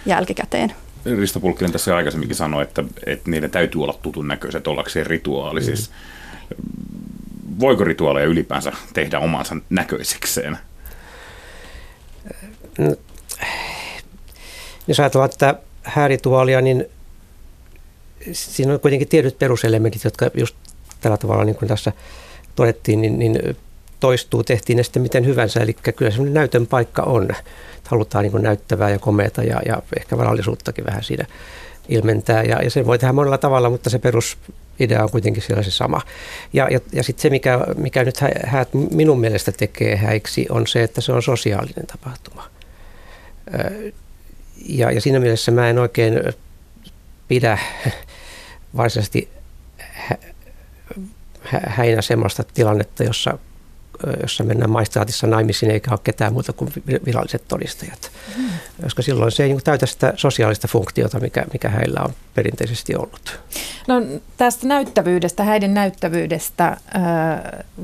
[0.05, 0.73] jälkikäteen.
[1.05, 5.59] Risto Pulkkinen tässä aikaisemminkin sanoi, että, että niiden täytyy olla tutun näköiset ollakseen rituaali.
[5.59, 5.65] Mm.
[5.65, 5.91] Siis,
[7.59, 10.57] voiko rituaaleja ylipäänsä tehdä omansa näköisekseen?
[12.77, 12.95] No,
[14.87, 16.85] jos ajatellaan tätä häärituaalia, niin
[18.31, 20.55] siinä on kuitenkin tietyt peruselementit, jotka just
[21.01, 21.91] tällä tavalla, niin kuin tässä
[22.55, 23.57] todettiin, niin, niin
[23.99, 25.59] toistuu, tehtiin ne sitten miten hyvänsä.
[25.59, 27.29] Eli kyllä semmoinen näytön paikka on.
[27.83, 31.25] Halutaan niin näyttävää ja komeata ja, ja ehkä varallisuuttakin vähän siinä
[31.89, 32.43] ilmentää.
[32.43, 36.01] Ja, ja sen voi tehdä monella tavalla, mutta se perusidea on kuitenkin siellä se sama.
[36.53, 40.83] Ja, ja, ja sitten se, mikä, mikä nyt häät minun mielestä tekee häiksi, on se,
[40.83, 42.49] että se on sosiaalinen tapahtuma.
[44.65, 46.13] Ja, ja siinä mielessä mä en oikein
[47.27, 47.57] pidä
[48.77, 49.29] varsinaisesti
[51.67, 53.37] häinä semmoista tilannetta, jossa,
[54.21, 56.73] jossa mennään maistraatissa naimisiin eikä ole ketään muuta kuin
[57.05, 58.11] viralliset todistajat.
[58.37, 58.43] Mm.
[58.83, 63.39] Koska silloin se ei niin täytä sitä sosiaalista funktiota, mikä, mikä heillä on perinteisesti ollut.
[63.87, 64.01] No
[64.37, 66.79] tästä näyttävyydestä, häiden näyttävyydestä äh,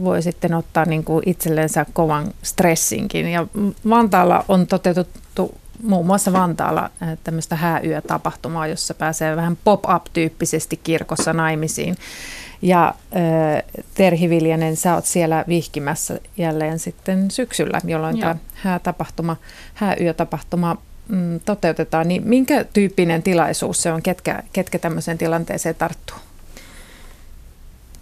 [0.03, 3.27] voi sitten ottaa niin kuin itsellensä kovan stressinkin.
[3.27, 3.47] Ja
[3.89, 11.95] Vantaalla on toteutettu muun muassa Vantaalla äh, tämmöistä hääyötapahtumaa, jossa pääsee vähän pop-up-tyyppisesti kirkossa naimisiin.
[12.61, 19.35] Ja äh, Terhi Viljanen, sä oot siellä vihkimässä jälleen sitten syksyllä, jolloin tämä häätapahtuma,
[19.73, 22.07] hääyötapahtuma mm, toteutetaan.
[22.07, 26.17] Niin minkä tyyppinen tilaisuus se on, ketkä, ketkä tämmöiseen tilanteeseen tarttuu?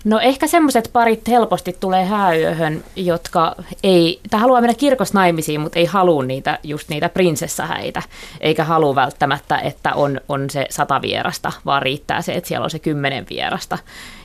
[0.03, 5.79] No ehkä semmoiset parit helposti tulee hääyöhön, jotka ei, tai haluaa mennä kirkossa naimisiin, mutta
[5.79, 8.01] ei halua niitä, just niitä prinsessahäitä,
[8.39, 12.69] eikä halua välttämättä, että on, on se sata vierasta, vaan riittää se, että siellä on
[12.69, 13.77] se kymmenen vierasta.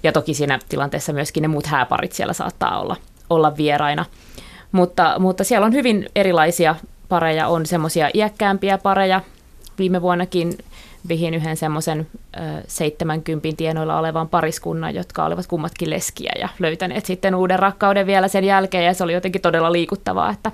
[0.02, 2.96] Ja toki siinä tilanteessa myöskin ne muut hääparit siellä saattaa olla,
[3.30, 4.04] olla vieraina.
[4.72, 6.74] Mutta, mutta siellä on hyvin erilaisia
[7.08, 9.20] pareja, on semmoisia iäkkäämpiä pareja.
[9.78, 10.58] Viime vuonnakin
[11.08, 12.06] vihin yhden semmoisen
[12.66, 18.44] 70 tienoilla olevan pariskunnan, jotka olivat kummatkin leskiä ja löytäneet sitten uuden rakkauden vielä sen
[18.44, 20.52] jälkeen ja se oli jotenkin todella liikuttavaa, että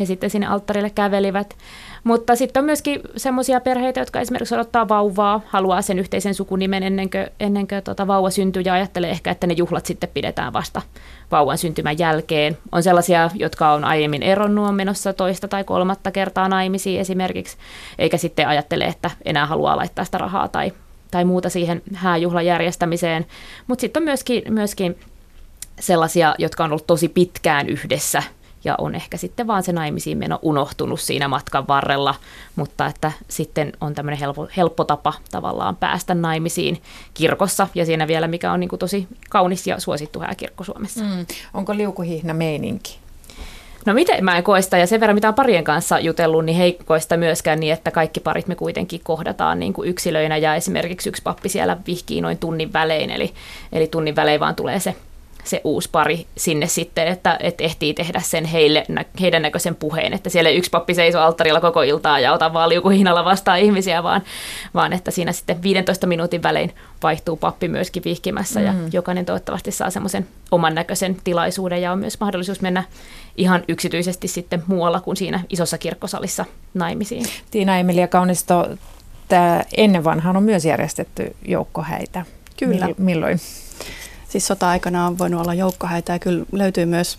[0.00, 1.56] he sitten sinne alttarille kävelivät.
[2.04, 7.10] Mutta sitten on myöskin semmoisia perheitä, jotka esimerkiksi odottaa vauvaa, haluaa sen yhteisen sukunimen ennen
[7.10, 10.82] kuin, ennen kuin tota vauva syntyy ja ajattelee ehkä, että ne juhlat sitten pidetään vasta
[11.30, 12.58] vauvan syntymän jälkeen.
[12.72, 17.56] On sellaisia, jotka on aiemmin eronnut, on menossa toista tai kolmatta kertaa naimisiin esimerkiksi,
[17.98, 20.72] eikä sitten ajattele, että enää haluaa laittaa sitä rahaa tai,
[21.10, 23.26] tai muuta siihen hääjuhlan järjestämiseen.
[23.66, 24.98] Mutta sitten on myöskin, myöskin
[25.80, 28.22] sellaisia, jotka on ollut tosi pitkään yhdessä–
[28.64, 32.14] ja on ehkä sitten vaan se naimisiin meno unohtunut siinä matkan varrella,
[32.56, 36.82] mutta että sitten on tämmöinen helppo, helppo tapa tavallaan päästä naimisiin
[37.14, 41.04] kirkossa ja siinä vielä mikä on niin kuin tosi kaunis ja suosittu hääkirkko Suomessa.
[41.04, 41.26] Mm.
[41.54, 42.98] Onko liukuhihna meininki?
[43.86, 46.76] No miten mä en koista, ja sen verran mitä on parien kanssa jutellut, niin he
[46.84, 51.22] koista myöskään niin, että kaikki parit me kuitenkin kohdataan niin kuin yksilöinä, ja esimerkiksi yksi
[51.22, 53.32] pappi siellä vihkii noin tunnin välein, eli,
[53.72, 54.96] eli tunnin välein vaan tulee se
[55.44, 58.86] se uusi pari sinne sitten, että, että ehtii tehdä sen heille,
[59.20, 63.24] heidän näköisen puheen, että siellä yksi pappi seisoo alttarilla koko iltaa ja ota vaan liukuhihnalla
[63.24, 64.22] vastaan ihmisiä, vaan,
[64.74, 68.66] vaan että siinä sitten 15 minuutin välein vaihtuu pappi myöskin vihkimässä mm.
[68.66, 72.84] ja jokainen toivottavasti saa semmoisen oman näköisen tilaisuuden ja on myös mahdollisuus mennä
[73.36, 77.24] ihan yksityisesti sitten muualla kuin siinä isossa kirkkosalissa naimisiin.
[77.50, 78.68] Tiina Emilia Kaunisto,
[79.28, 82.24] tämä ennen vanhaan on myös järjestetty joukkohäitä.
[82.58, 82.88] Kyllä.
[82.98, 83.40] Milloin?
[84.32, 87.18] Siis sota-aikana on voinut olla joukkohäitä ja kyllä löytyy myös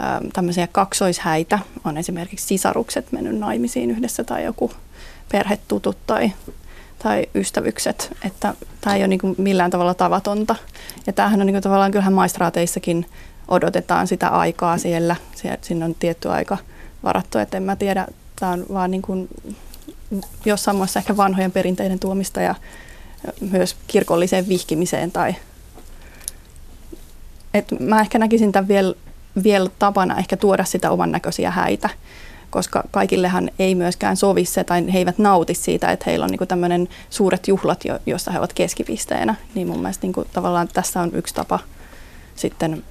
[0.00, 1.58] ä, tämmöisiä kaksoishäitä.
[1.84, 4.72] On esimerkiksi sisarukset mennyt naimisiin yhdessä tai joku
[5.32, 6.32] perhetutut tai,
[7.02, 8.16] tai ystävykset.
[8.24, 10.56] Että tämä ei ole niin millään tavalla tavatonta.
[11.06, 13.06] Ja tämähän on niin tavallaan kyllähän maistraateissakin
[13.48, 15.16] odotetaan sitä aikaa siellä.
[15.62, 16.58] Sinne on tietty aika
[17.02, 19.28] varattu, että en mä tiedä, tämä on vaan niin kuin
[20.44, 22.54] jossain muassa ehkä vanhojen perinteiden tuomista ja
[23.50, 25.34] myös kirkolliseen vihkimiseen tai
[27.54, 28.94] et mä ehkä näkisin tämän vielä,
[29.42, 31.90] vielä tapana ehkä tuoda sitä oman näköisiä häitä,
[32.50, 36.46] koska kaikillehan ei myöskään sovi se tai he eivät nauti siitä, että heillä on niinku
[36.46, 39.34] tämmöinen suuret juhlat, jo, joissa he ovat keskipisteenä.
[39.54, 41.58] Niin mun mielestä niinku tavallaan tässä on yksi tapa
[42.36, 42.84] sitten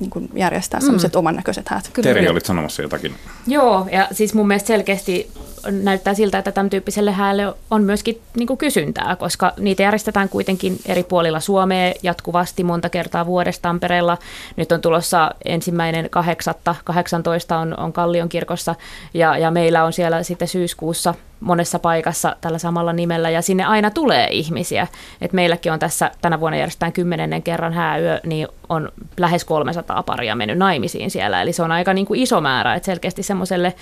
[0.00, 1.18] niin kuin järjestää sellaiset mm.
[1.18, 1.90] oman näköiset häät.
[2.02, 3.14] Teri, olit sanomassa jotakin.
[3.46, 5.30] Joo, ja siis mun mielestä selkeästi
[5.70, 10.78] näyttää siltä, että tämän tyyppiselle häälle on myöskin niin kuin kysyntää, koska niitä järjestetään kuitenkin
[10.86, 14.18] eri puolilla Suomea jatkuvasti monta kertaa vuodesta Tampereella.
[14.56, 18.74] Nyt on tulossa ensimmäinen kahdeksatta, 18 on, on Kallion kirkossa
[19.14, 23.90] ja, ja meillä on siellä sitten syyskuussa monessa paikassa tällä samalla nimellä ja sinne aina
[23.90, 24.86] tulee ihmisiä.
[25.20, 30.36] Et meilläkin on tässä tänä vuonna järjestetään kymmenennen kerran hääyö, niin on lähes 300 paria
[30.36, 31.42] mennyt naimisiin siellä.
[31.42, 33.74] Eli se on aika niin kuin iso määrä, että selkeästi semmoiselle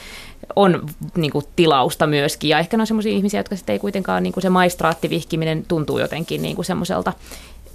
[0.57, 2.51] on niin kuin tilausta myöskin.
[2.51, 5.99] Ja ehkä ne on semmoisia ihmisiä, jotka sitten ei kuitenkaan niin kuin se maistraattivihkiminen tuntuu
[5.99, 7.13] jotenkin niin kuin semmoiselta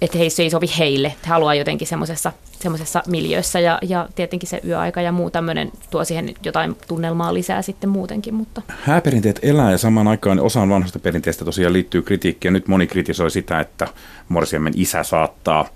[0.00, 1.08] että se ei sovi heille.
[1.08, 6.04] He haluaa jotenkin semmoisessa semmoisessa miljöössä ja, ja tietenkin se yöaika ja muu tämmöinen tuo
[6.04, 8.34] siihen jotain tunnelmaa lisää sitten muutenkin.
[8.34, 8.62] Mutta.
[8.82, 12.50] Hääperinteet elää ja samaan aikaan osaan vanhasta perinteestä tosiaan liittyy kritiikkiä.
[12.50, 13.88] Nyt moni kritisoi sitä, että
[14.28, 15.68] morsiamen isä saattaa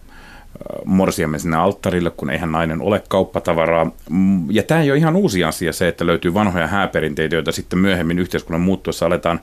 [0.84, 3.90] morsiamme sinne alttarille, kun eihän nainen ole kauppatavaraa.
[4.10, 7.78] Mm, ja tämä ei ole ihan uusi asia se, että löytyy vanhoja hääperinteitä, joita sitten
[7.78, 9.40] myöhemmin yhteiskunnan muuttuessa aletaan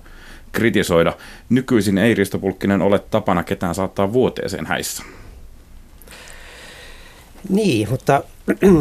[0.58, 1.14] kritisoida.
[1.50, 5.04] Nykyisin ei Risto Pulkkinen ole tapana ketään saattaa vuoteeseen häissä.
[7.50, 8.24] Niin, mutta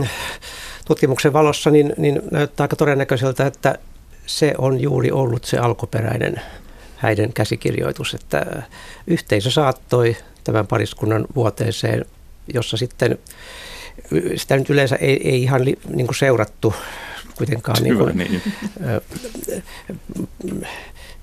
[0.87, 3.79] tutkimuksen valossa niin, niin näyttää aika todennäköiseltä, että
[4.27, 6.41] se on juuri ollut se alkuperäinen
[6.97, 8.63] häiden käsikirjoitus, että
[9.07, 12.05] yhteisö saattoi tämän pariskunnan vuoteeseen,
[12.55, 13.19] jossa sitten
[14.37, 16.75] sitä nyt yleensä ei, ei ihan li, niin kuin seurattu
[17.37, 18.43] kuitenkaan, niin kuin, niin.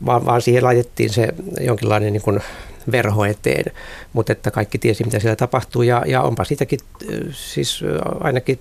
[0.06, 1.28] Vaan, vaan siihen laitettiin se
[1.62, 2.40] jonkinlainen niin kuin
[2.92, 3.66] verho eteen,
[4.14, 5.82] mutta että kaikki tiesi, mitä siellä tapahtuu.
[5.82, 6.80] Ja, ja onpa siitäkin,
[7.32, 7.82] siis
[8.20, 8.60] ainakin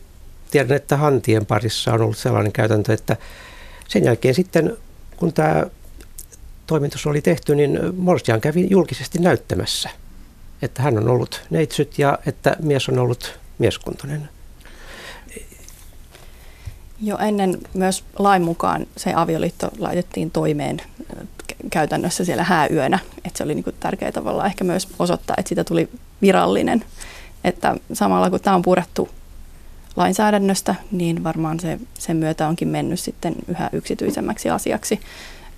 [0.51, 3.17] tiedän, että hantien parissa on ollut sellainen käytäntö, että
[3.89, 4.77] sen jälkeen sitten,
[5.17, 5.67] kun tämä
[6.67, 9.91] toimitus oli tehty, niin Morsian kävi julkisesti näyttämässä,
[10.63, 14.29] että hän on ollut neitsyt ja että mies on ollut mieskuntoinen.
[17.03, 20.83] Jo ennen myös lain mukaan se avioliitto laitettiin toimeen
[21.71, 22.99] käytännössä siellä hääyönä.
[23.25, 25.89] Että se oli niin tärkeää tavallaan ehkä myös osoittaa, että siitä tuli
[26.23, 26.85] virallinen.
[27.45, 29.09] Että samalla kun tämä on purettu
[29.97, 35.01] lainsäädännöstä, niin varmaan se, sen myötä onkin mennyt sitten yhä yksityisemmäksi asiaksi.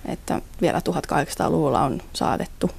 [0.05, 2.69] Että vielä 1800-luvulla on saadettu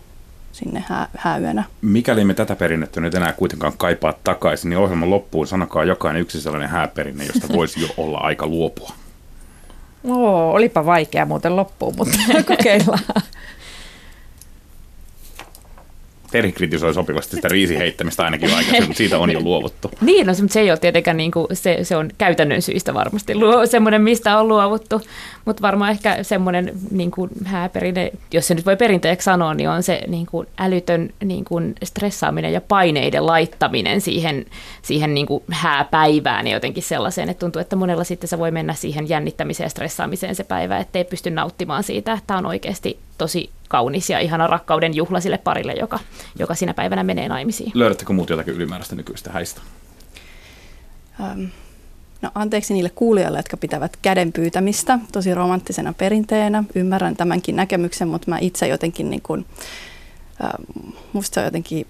[0.56, 1.64] sinne hää, hääyönä.
[1.82, 6.40] Mikäli me tätä perinnettä nyt enää kuitenkaan kaipaa takaisin, niin ohjelman loppuun sanokaa jokainen yksi
[6.40, 8.92] sellainen hääperinne, josta voisi jo olla aika luopua.
[10.04, 12.18] Oo, olipa vaikea muuten loppuun, mutta
[12.56, 12.98] kokeillaan.
[16.36, 19.90] Teri kritisoi sopivasti sitä riisiheittämistä ainakin aikaisemmin, mutta siitä on jo luovuttu.
[20.00, 23.32] Niin, no, mutta se ei ole tietenkään, niin kuin, se, se on käytännön syistä varmasti
[23.70, 25.00] semmoinen, mistä on luovuttu,
[25.44, 29.82] mutta varmaan ehkä semmoinen niin kuin hääperine, jos se nyt voi perinteeksi sanoa, niin on
[29.82, 34.46] se niin kuin älytön niin kuin stressaaminen ja paineiden laittaminen siihen,
[34.82, 38.74] siihen niin kuin hääpäivään ja jotenkin sellaiseen, että tuntuu, että monella sitten se voi mennä
[38.74, 44.10] siihen jännittämiseen ja stressaamiseen se päivä, ettei pysty nauttimaan siitä, että on oikeasti tosi kaunis
[44.10, 45.98] ja ihana rakkauden juhla sille parille, joka,
[46.38, 47.72] joka sinä päivänä menee naimisiin.
[47.74, 49.60] Löydättekö muut jotakin ylimääräistä nykyistä häistä?
[51.20, 51.48] Um,
[52.22, 56.64] no anteeksi niille kuulijoille, jotka pitävät käden pyytämistä tosi romanttisena perinteenä.
[56.74, 59.46] Ymmärrän tämänkin näkemyksen, mutta mä itse jotenkin, niin kuin,
[60.42, 61.86] um, musta se on jotenkin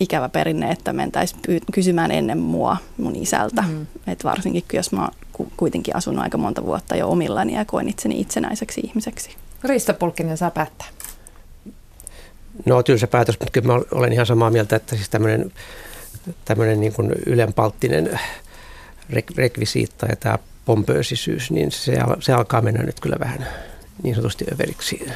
[0.00, 1.40] ikävä perinne, että mentäisiin
[1.72, 3.62] kysymään ennen mua mun isältä.
[3.62, 3.86] Mm.
[4.06, 8.20] Et varsinkin, jos mä oon kuitenkin asunut aika monta vuotta jo omillani ja koen itseni
[8.20, 9.36] itsenäiseksi ihmiseksi.
[9.64, 10.86] Riista Pulkkinen saa päättää.
[12.66, 15.52] No tylsä päätös, mutta kyllä mä olen ihan samaa mieltä, että siis tämmöinen,
[16.44, 18.20] tämmöinen niin kuin ylenpalttinen
[19.36, 23.46] rekvisiitta ja tämä pompöösisyys, niin se, se alkaa mennä nyt kyllä vähän
[24.02, 25.06] niin sanotusti överiksi.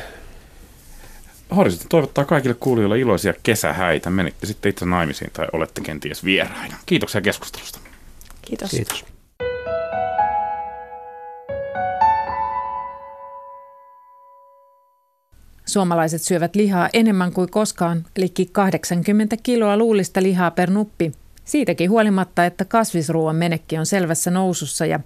[1.56, 4.10] Horisontti toivottaa kaikille kuulijoille iloisia kesähäitä.
[4.10, 6.76] Menitte sitten itse naimisiin tai olette kenties vieraina.
[6.86, 7.78] Kiitoksia keskustelusta.
[8.42, 8.70] Kiitos.
[8.70, 9.17] Kiitos.
[15.68, 21.12] Suomalaiset syövät lihaa enemmän kuin koskaan, eli 80 kiloa luulista lihaa per nuppi.
[21.44, 25.00] Siitäkin huolimatta, että kasvisruoan menekki on selvässä nousussa ja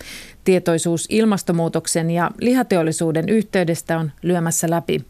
[0.45, 5.05] tietoisuus ilmastonmuutoksen ja lihateollisuuden yhteydestä on lyömässä läpi.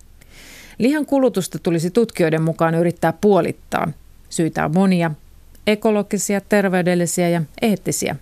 [0.79, 3.89] Lihan kulutusta tulisi tutkijoiden mukaan yrittää puolittaa.
[4.29, 5.11] Syitä on monia,
[5.67, 8.17] ekologisia, terveydellisiä ja eettisiä.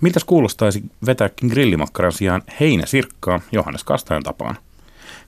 [0.00, 4.56] Miltäs kuulostaisi vetääkin grillimakkaran sijaan heinäsirkkaa Johannes Kastajan tapaan?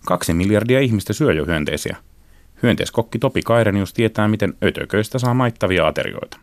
[0.06, 1.96] Kaksi miljardia ihmistä syö jo hyönteisiä.
[2.62, 6.38] Hyönteiskokki Topi Kairenius tietää, miten ötököistä saa maittavia aterioita.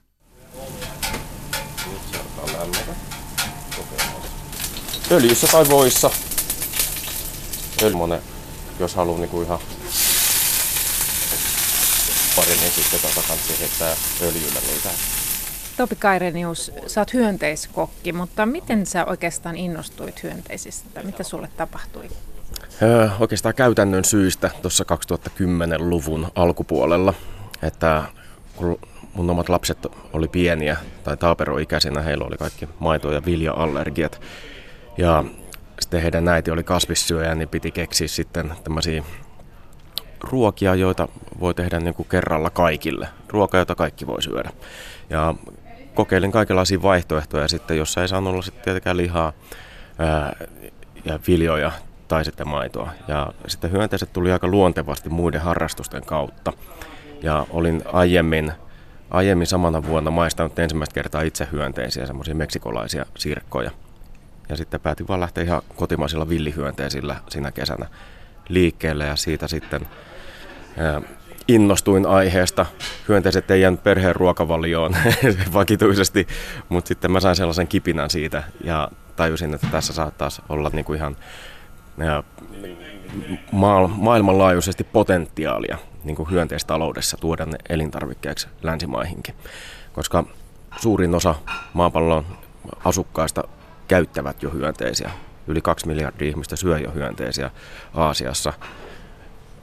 [5.12, 6.10] Öljyssä tai voissa.
[7.84, 8.22] Öljymone,
[8.80, 9.60] jos haluaa niinku ihan
[12.36, 14.90] pari, niin sitten tota kanssa heittää öljyllä niitä.
[15.78, 21.04] Topi Kairenius, sä oot hyönteiskokki, mutta miten sä oikeastaan innostuit hyönteisistä?
[21.04, 22.10] Mitä sulle tapahtui?
[23.20, 24.86] Oikeastaan käytännön syistä tuossa
[25.40, 27.14] 2010-luvun alkupuolella,
[27.62, 28.04] että
[28.56, 28.80] kun
[29.14, 34.22] mun omat lapset oli pieniä tai taaperoikäisinä, heillä oli kaikki maito- ja vilja-allergiat.
[34.98, 35.24] Ja
[35.80, 39.04] sitten heidän äiti oli kasvissyöjä, niin piti keksiä sitten tämmöisiä
[40.22, 41.08] ruokia, joita
[41.40, 43.08] voi tehdä niin kuin kerralla kaikille.
[43.30, 44.50] Ruoka, jota kaikki voi syödä.
[45.10, 45.36] Ja
[45.94, 49.34] kokeilin kaikenlaisia vaihtoehtoja ja sitten, jos ei saanut olla sitten tietenkään lihaa
[50.00, 50.36] ää,
[51.06, 51.72] ja viljoja
[52.08, 52.92] tai sitten maitoa.
[53.08, 56.54] Ja sitten hyönteiset tuli aika luontevasti muiden harrastusten kautta.
[57.24, 58.52] Ja olin aiemmin,
[59.10, 63.72] aiemmin samana vuonna maistanut ensimmäistä kertaa itse hyönteisiä, semmoisia meksikolaisia sirkkoja.
[64.50, 67.86] Ja sitten päätin vaan lähteä ihan kotimaisilla villihyönteisillä siinä kesänä
[68.50, 69.88] liikkeelle ja siitä sitten
[70.78, 71.02] ää,
[71.48, 72.66] innostuin aiheesta.
[73.08, 74.96] Hyönteiset ei jäänyt perheen ruokavalioon
[75.54, 76.28] vakituisesti,
[76.70, 81.16] mutta sitten mä sain sellaisen kipinän siitä ja tajusin, että tässä saattaisi olla niinku ihan
[83.98, 89.36] maailmanlaajuisesti potentiaalia niin kuin hyönteistaloudessa tuoda ne elintarvikkeeksi länsimaihinkin.
[89.94, 90.24] Koska
[90.78, 91.36] suurin osa
[91.74, 92.26] maapallon
[92.86, 93.44] asukkaista
[93.88, 95.12] käyttävät jo hyönteisiä.
[95.48, 97.52] Yli kaksi miljardia ihmistä syö jo hyönteisiä
[97.94, 98.54] Aasiassa,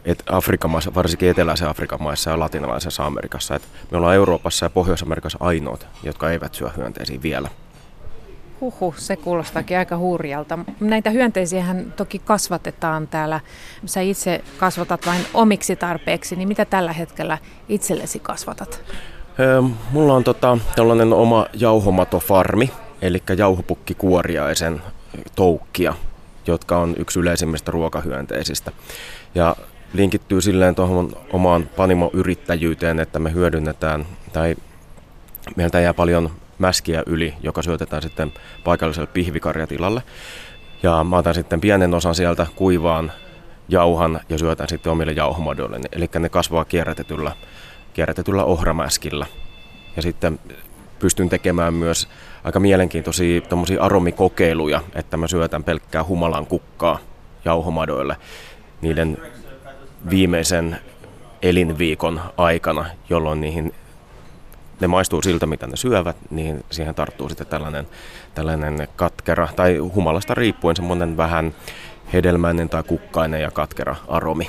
[0.04, 3.54] et Afrikan maissa, varsinkin eteläisen Afrikan maissa ja latinalaisessa Amerikassa.
[3.54, 7.48] Et me ollaan Euroopassa ja Pohjois-Amerikassa ainoat, jotka eivät syö hyönteisiä vielä.
[8.60, 10.58] Huhu, se kuulostaakin aika hurjalta.
[10.80, 13.40] Näitä hyönteisiähän toki kasvatetaan täällä.
[13.86, 17.38] Sä itse kasvatat vain omiksi tarpeeksi, niin mitä tällä hetkellä
[17.68, 18.82] itsellesi kasvatat?
[19.90, 22.70] Mulla on tota, tällainen oma jauhomatofarmi,
[23.02, 24.82] eli jauhopukkikuoriaisen
[25.34, 25.94] toukkia,
[26.46, 28.72] jotka on yksi yleisimmistä ruokahyönteisistä.
[29.34, 29.56] Ja
[29.92, 34.56] linkittyy silleen tuohon omaan panimoyrittäjyyteen, että me hyödynnetään, tai
[35.56, 38.32] meiltä jää paljon mäskiä yli, joka syötetään sitten
[38.64, 40.02] paikalliselle pihvikarjatilalle.
[40.82, 43.12] Ja mä otan sitten pienen osan sieltä kuivaan
[43.68, 45.80] jauhan ja syötän sitten omille jauhomadoille.
[45.92, 47.32] Eli ne kasvaa kierrätetyllä,
[47.94, 49.26] kierrätetyllä ohramäskillä.
[49.96, 50.38] Ja sitten
[50.98, 52.08] pystyn tekemään myös
[52.44, 53.40] aika mielenkiintoisia
[53.80, 56.98] aromikokeiluja, että mä syötän pelkkää humalan kukkaa
[57.44, 58.16] jauhomadoille
[58.80, 59.18] niiden
[60.10, 60.78] viimeisen
[61.42, 63.74] elinviikon aikana, jolloin niihin
[64.80, 67.86] ne maistuu siltä, mitä ne syövät, niin siihen tarttuu sitten tällainen,
[68.34, 71.54] tällainen katkera, tai humalasta riippuen semmoinen vähän
[72.12, 74.48] hedelmäinen tai kukkainen ja katkera aromi.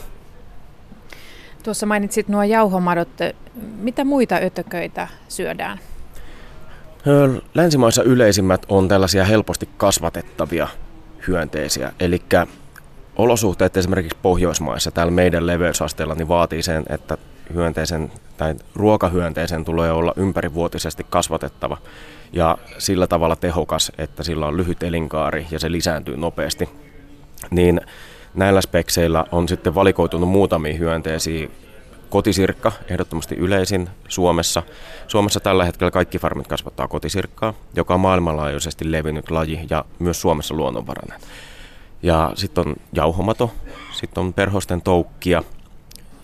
[1.63, 3.09] Tuossa mainitsit nuo jauhomadot.
[3.77, 5.79] Mitä muita ötököitä syödään?
[7.53, 10.67] Länsimaissa yleisimmät on tällaisia helposti kasvatettavia
[11.27, 12.21] hyönteisiä, eli
[13.15, 17.17] olosuhteet esimerkiksi Pohjoismaissa täällä meidän leveysasteella niin vaatii sen, että
[17.53, 21.77] hyönteisen tai ruokahyönteisen tulee olla ympärivuotisesti kasvatettava
[22.33, 26.69] ja sillä tavalla tehokas, että sillä on lyhyt elinkaari ja se lisääntyy nopeasti.
[27.51, 27.81] Niin
[28.33, 31.47] näillä spekseillä on sitten valikoitunut muutamia hyönteisiä.
[32.09, 34.63] Kotisirkka, ehdottomasti yleisin Suomessa.
[35.07, 40.53] Suomessa tällä hetkellä kaikki farmit kasvattaa kotisirkkaa, joka on maailmanlaajuisesti levinnyt laji ja myös Suomessa
[40.53, 41.19] luonnonvarainen.
[42.03, 43.51] Ja sitten on jauhomato,
[43.91, 45.43] sitten on perhosten toukkia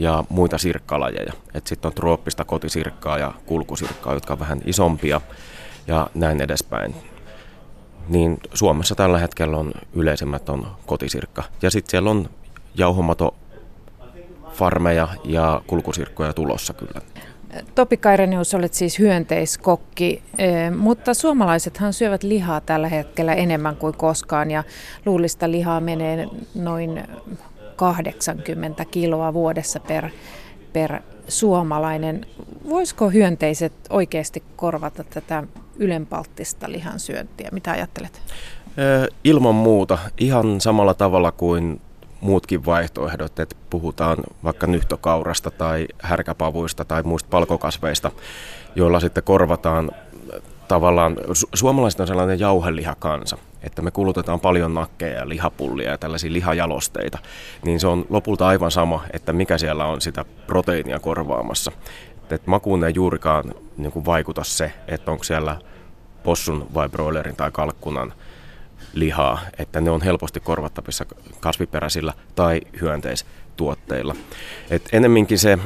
[0.01, 1.33] ja muita sirkkalajeja.
[1.65, 5.21] Sitten on trooppista kotisirkkaa ja kulkusirkkaa, jotka on vähän isompia
[5.87, 6.95] ja näin edespäin.
[8.09, 11.43] Niin Suomessa tällä hetkellä on yleisimmät on kotisirkka.
[11.61, 12.29] Ja sitten siellä on
[12.75, 13.35] jauhomato
[14.53, 17.01] farmeja ja kulkusirkkoja tulossa kyllä.
[17.75, 24.51] Topi Kairenius, olet siis hyönteiskokki, eh, mutta suomalaisethan syövät lihaa tällä hetkellä enemmän kuin koskaan
[24.51, 24.63] ja
[25.05, 27.03] luullista lihaa menee noin
[27.81, 30.09] 80 kiloa vuodessa per,
[30.73, 32.25] per suomalainen.
[32.69, 35.43] Voisiko hyönteiset oikeasti korvata tätä
[35.75, 37.49] ylenpalttista lihansyöntiä?
[37.51, 38.21] Mitä ajattelet?
[39.23, 39.97] Ilman muuta.
[40.17, 41.81] Ihan samalla tavalla kuin
[42.19, 48.11] muutkin vaihtoehdot, että puhutaan vaikka nyhtökaurasta tai härkäpavuista tai muista palkokasveista,
[48.75, 49.91] joilla sitten korvataan
[50.67, 56.33] tavallaan, su- suomalaiset on sellainen jauhelihakansa, että me kulutetaan paljon nakkeja ja lihapullia ja tällaisia
[56.33, 57.17] lihajalosteita,
[57.65, 61.71] niin se on lopulta aivan sama, että mikä siellä on sitä proteiinia korvaamassa.
[62.21, 65.57] Että makuun ei juurikaan niin kuin vaikuta se, että onko siellä
[66.23, 68.13] possun vai broilerin tai kalkkunan
[68.93, 71.05] lihaa, että ne on helposti korvattavissa
[71.39, 74.15] kasviperäisillä tai hyönteistuotteilla.
[74.69, 75.59] Et enemminkin se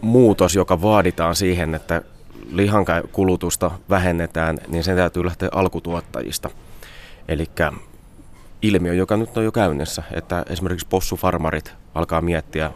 [0.00, 2.02] muutos, joka vaaditaan siihen, että
[2.50, 6.50] lihan kulutusta vähennetään, niin sen täytyy lähteä alkutuottajista.
[7.28, 7.50] Eli
[8.62, 12.70] ilmiö, joka nyt on jo käynnissä, että esimerkiksi possufarmarit alkaa miettiä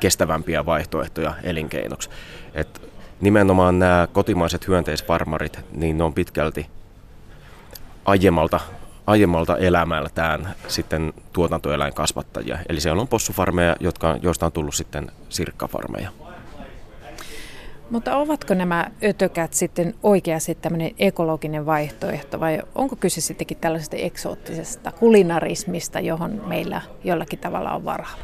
[0.00, 2.10] kestävämpiä vaihtoehtoja elinkeinoksi.
[2.54, 2.82] Et
[3.20, 6.66] nimenomaan nämä kotimaiset hyönteisfarmarit, niin ne on pitkälti
[8.04, 8.60] aiemmalta,
[9.06, 12.58] aiemmalta elämältään sitten tuotantoeläinkasvattajia.
[12.68, 16.10] Eli siellä on possufarmeja, jotka, joista on tullut sitten sirkkafarmeja.
[17.90, 24.92] Mutta ovatko nämä ötökät sitten oikeasti tämmöinen ekologinen vaihtoehto vai onko kyse sittenkin tällaisesta eksoottisesta
[24.92, 28.14] kulinarismista, johon meillä jollakin tavalla on varaa?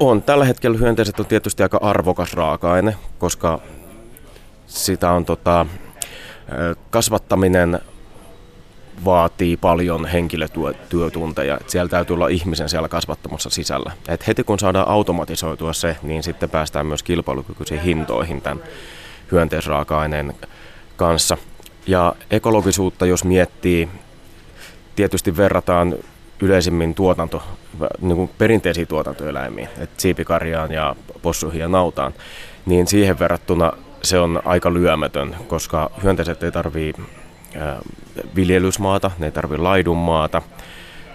[0.00, 0.22] On.
[0.22, 3.60] Tällä hetkellä hyönteiset on tietysti aika arvokas raaka-aine, koska
[4.66, 5.66] sitä on tota,
[6.90, 7.80] kasvattaminen
[9.04, 11.58] vaatii paljon henkilötyötunteja.
[11.66, 13.92] Siellä täytyy olla ihmisen siellä kasvattamassa sisällä.
[14.08, 18.64] Et heti kun saadaan automatisoitua se, niin sitten päästään myös kilpailukykyisiin hintoihin tämän
[19.32, 20.34] hyönteisraaka-aineen
[20.96, 21.36] kanssa.
[21.86, 23.88] Ja ekologisuutta, jos miettii,
[24.96, 25.94] tietysti verrataan
[26.40, 27.42] yleisimmin tuotanto,
[28.00, 32.14] niin kuin perinteisiin tuotantoeläimiin, että siipikarjaan ja possuihin ja nautaan,
[32.66, 33.72] niin siihen verrattuna
[34.02, 37.02] se on aika lyömätön, koska hyönteiset ei tarvitse
[38.36, 40.42] viljelysmaata, ne ei tarvitse laidunmaata.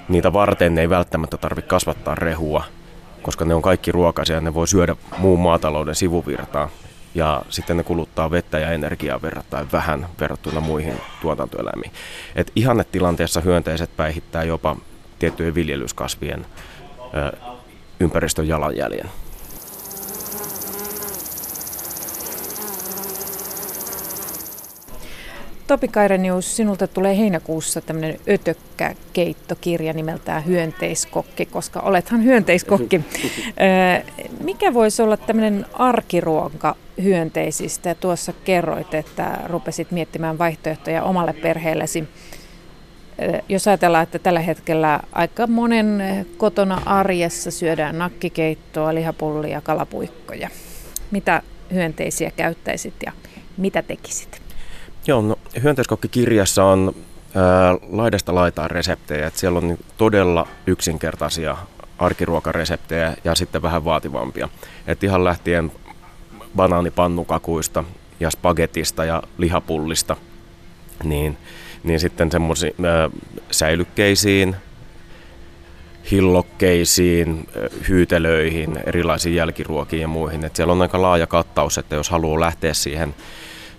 [0.09, 2.63] Niitä varten ne ei välttämättä tarvitse kasvattaa rehua,
[3.21, 6.69] koska ne on kaikki ruokaisia ja ne voi syödä muun maatalouden sivuvirtaa.
[7.15, 11.91] Ja sitten ne kuluttaa vettä ja energiaa verrattain vähän verrattuna muihin tuotantoeläimiin.
[12.35, 14.75] Et ihannetilanteessa hyönteiset päihittää jopa
[15.19, 16.45] tiettyjen viljelyskasvien
[17.99, 19.09] ympäristön jalanjäljen.
[25.67, 33.01] Topi Kairenius, sinulta tulee heinäkuussa tämmöinen ötökkäkeittokirja nimeltään Hyönteiskokki, koska olethan hyönteiskokki.
[34.43, 37.95] Mikä voisi olla tämmöinen arkiruoka hyönteisistä?
[37.95, 42.03] Tuossa kerroit, että rupesit miettimään vaihtoehtoja omalle perheellesi.
[43.49, 46.03] Jos ajatellaan, että tällä hetkellä aika monen
[46.37, 50.49] kotona arjessa syödään nakkikeittoa, lihapullia, kalapuikkoja.
[51.11, 51.41] Mitä
[51.73, 53.11] hyönteisiä käyttäisit ja
[53.57, 54.42] mitä tekisit?
[55.07, 56.95] Joo, no, hyönteiskokkikirjassa on
[57.35, 59.27] ää, laidasta laitaan reseptejä.
[59.27, 61.57] että siellä on niin todella yksinkertaisia
[61.99, 64.49] arkiruokareseptejä ja sitten vähän vaativampia.
[64.87, 65.71] Et ihan lähtien
[66.55, 67.83] banaanipannukakuista
[68.19, 70.17] ja spagetista ja lihapullista,
[71.03, 71.37] niin,
[71.83, 72.75] niin sitten semmoisiin
[73.51, 74.55] säilykkeisiin,
[76.11, 77.47] hillokkeisiin,
[77.87, 80.45] hyytelöihin, erilaisiin jälkiruokiin ja muihin.
[80.45, 83.15] Et siellä on aika laaja kattaus, että jos haluaa lähteä siihen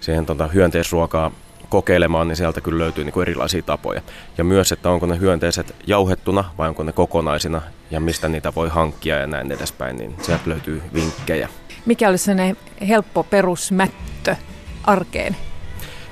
[0.05, 1.31] siihen tota, hyönteisruokaa
[1.69, 4.01] kokeilemaan, niin sieltä kyllä löytyy niin kuin erilaisia tapoja.
[4.39, 8.69] Ja myös, että onko ne hyönteiset jauhettuna vai onko ne kokonaisina ja mistä niitä voi
[8.69, 11.49] hankkia ja näin edespäin, niin sieltä löytyy vinkkejä.
[11.87, 12.57] Mikä olisi sellainen
[12.89, 14.37] helppo perusmättö
[14.85, 15.37] arkeen?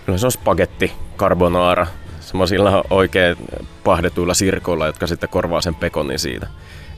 [0.06, 1.86] Kyllä se on spagetti, carbonara,
[2.20, 3.36] semmoisilla oikein
[3.84, 6.46] pahdetuilla sirkoilla, jotka sitten korvaa sen pekonin siitä.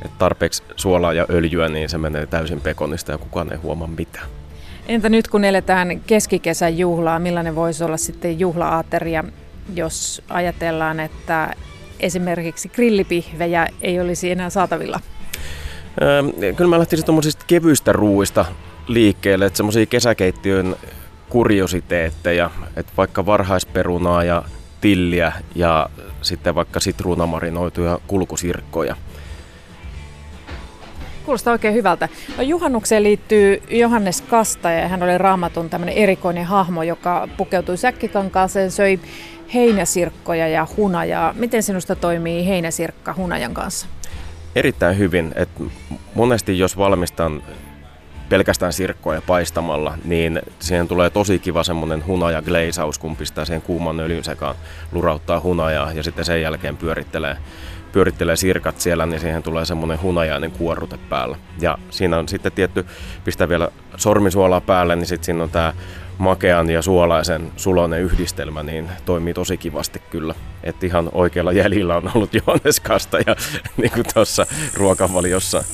[0.04, 4.26] Et tarpeeksi suolaa ja öljyä, niin se menee täysin pekonista ja kukaan ei huomaa mitään.
[4.88, 9.24] Entä nyt kun eletään keskikesän juhlaa, millainen voisi olla sitten juhlaateria,
[9.74, 11.54] jos ajatellaan, että
[12.00, 15.00] esimerkiksi grillipihvejä ei olisi enää saatavilla?
[16.56, 18.44] Kyllä mä lähtisin tuommoisista kevyistä ruuista
[18.86, 20.76] liikkeelle, että semmoisia kesäkeittiön
[21.28, 24.42] kuriositeetteja, että vaikka varhaisperunaa ja
[24.80, 25.88] tilliä ja
[26.22, 28.96] sitten vaikka sitruunamarinoituja kulkusirkkoja–
[31.24, 32.08] Kuulostaa oikein hyvältä.
[32.36, 38.70] No, juhannukseen liittyy Johannes Kasta ja hän oli raamatun tämmöinen erikoinen hahmo, joka pukeutui säkkikankaaseen,
[38.70, 39.00] söi
[39.54, 41.32] heinäsirkkoja ja hunajaa.
[41.32, 43.86] Miten sinusta toimii heinäsirkka hunajan kanssa?
[44.54, 45.32] Erittäin hyvin.
[45.34, 45.48] Et
[46.14, 47.42] monesti jos valmistan
[48.28, 54.00] pelkästään sirkkoja paistamalla, niin siihen tulee tosi kiva semmoinen hunaja gleisaus, kun pistää sen kuuman
[54.00, 54.54] öljyn sekaan,
[54.92, 57.36] lurauttaa hunajaa ja sitten sen jälkeen pyörittelee
[57.94, 61.36] pyörittelee sirkat siellä, niin siihen tulee semmoinen hunajainen kuorrute päällä.
[61.60, 62.86] Ja siinä on sitten tietty,
[63.24, 65.74] pistää vielä sormisuolaa päälle, niin sitten siinä on tämä
[66.18, 70.34] makean ja suolaisen sulonen yhdistelmä, niin toimii tosi kivasti kyllä.
[70.62, 73.36] Että ihan oikealla jäljellä on ollut Johannes Kasta ja
[73.82, 75.64] niin kuin tuossa ruokavaliossa.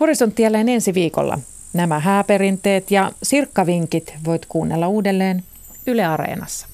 [0.00, 1.38] Horisontti jälleen ensi viikolla.
[1.72, 5.42] Nämä hääperinteet ja sirkkavinkit voit kuunnella uudelleen
[5.86, 6.68] Yle Areenassa.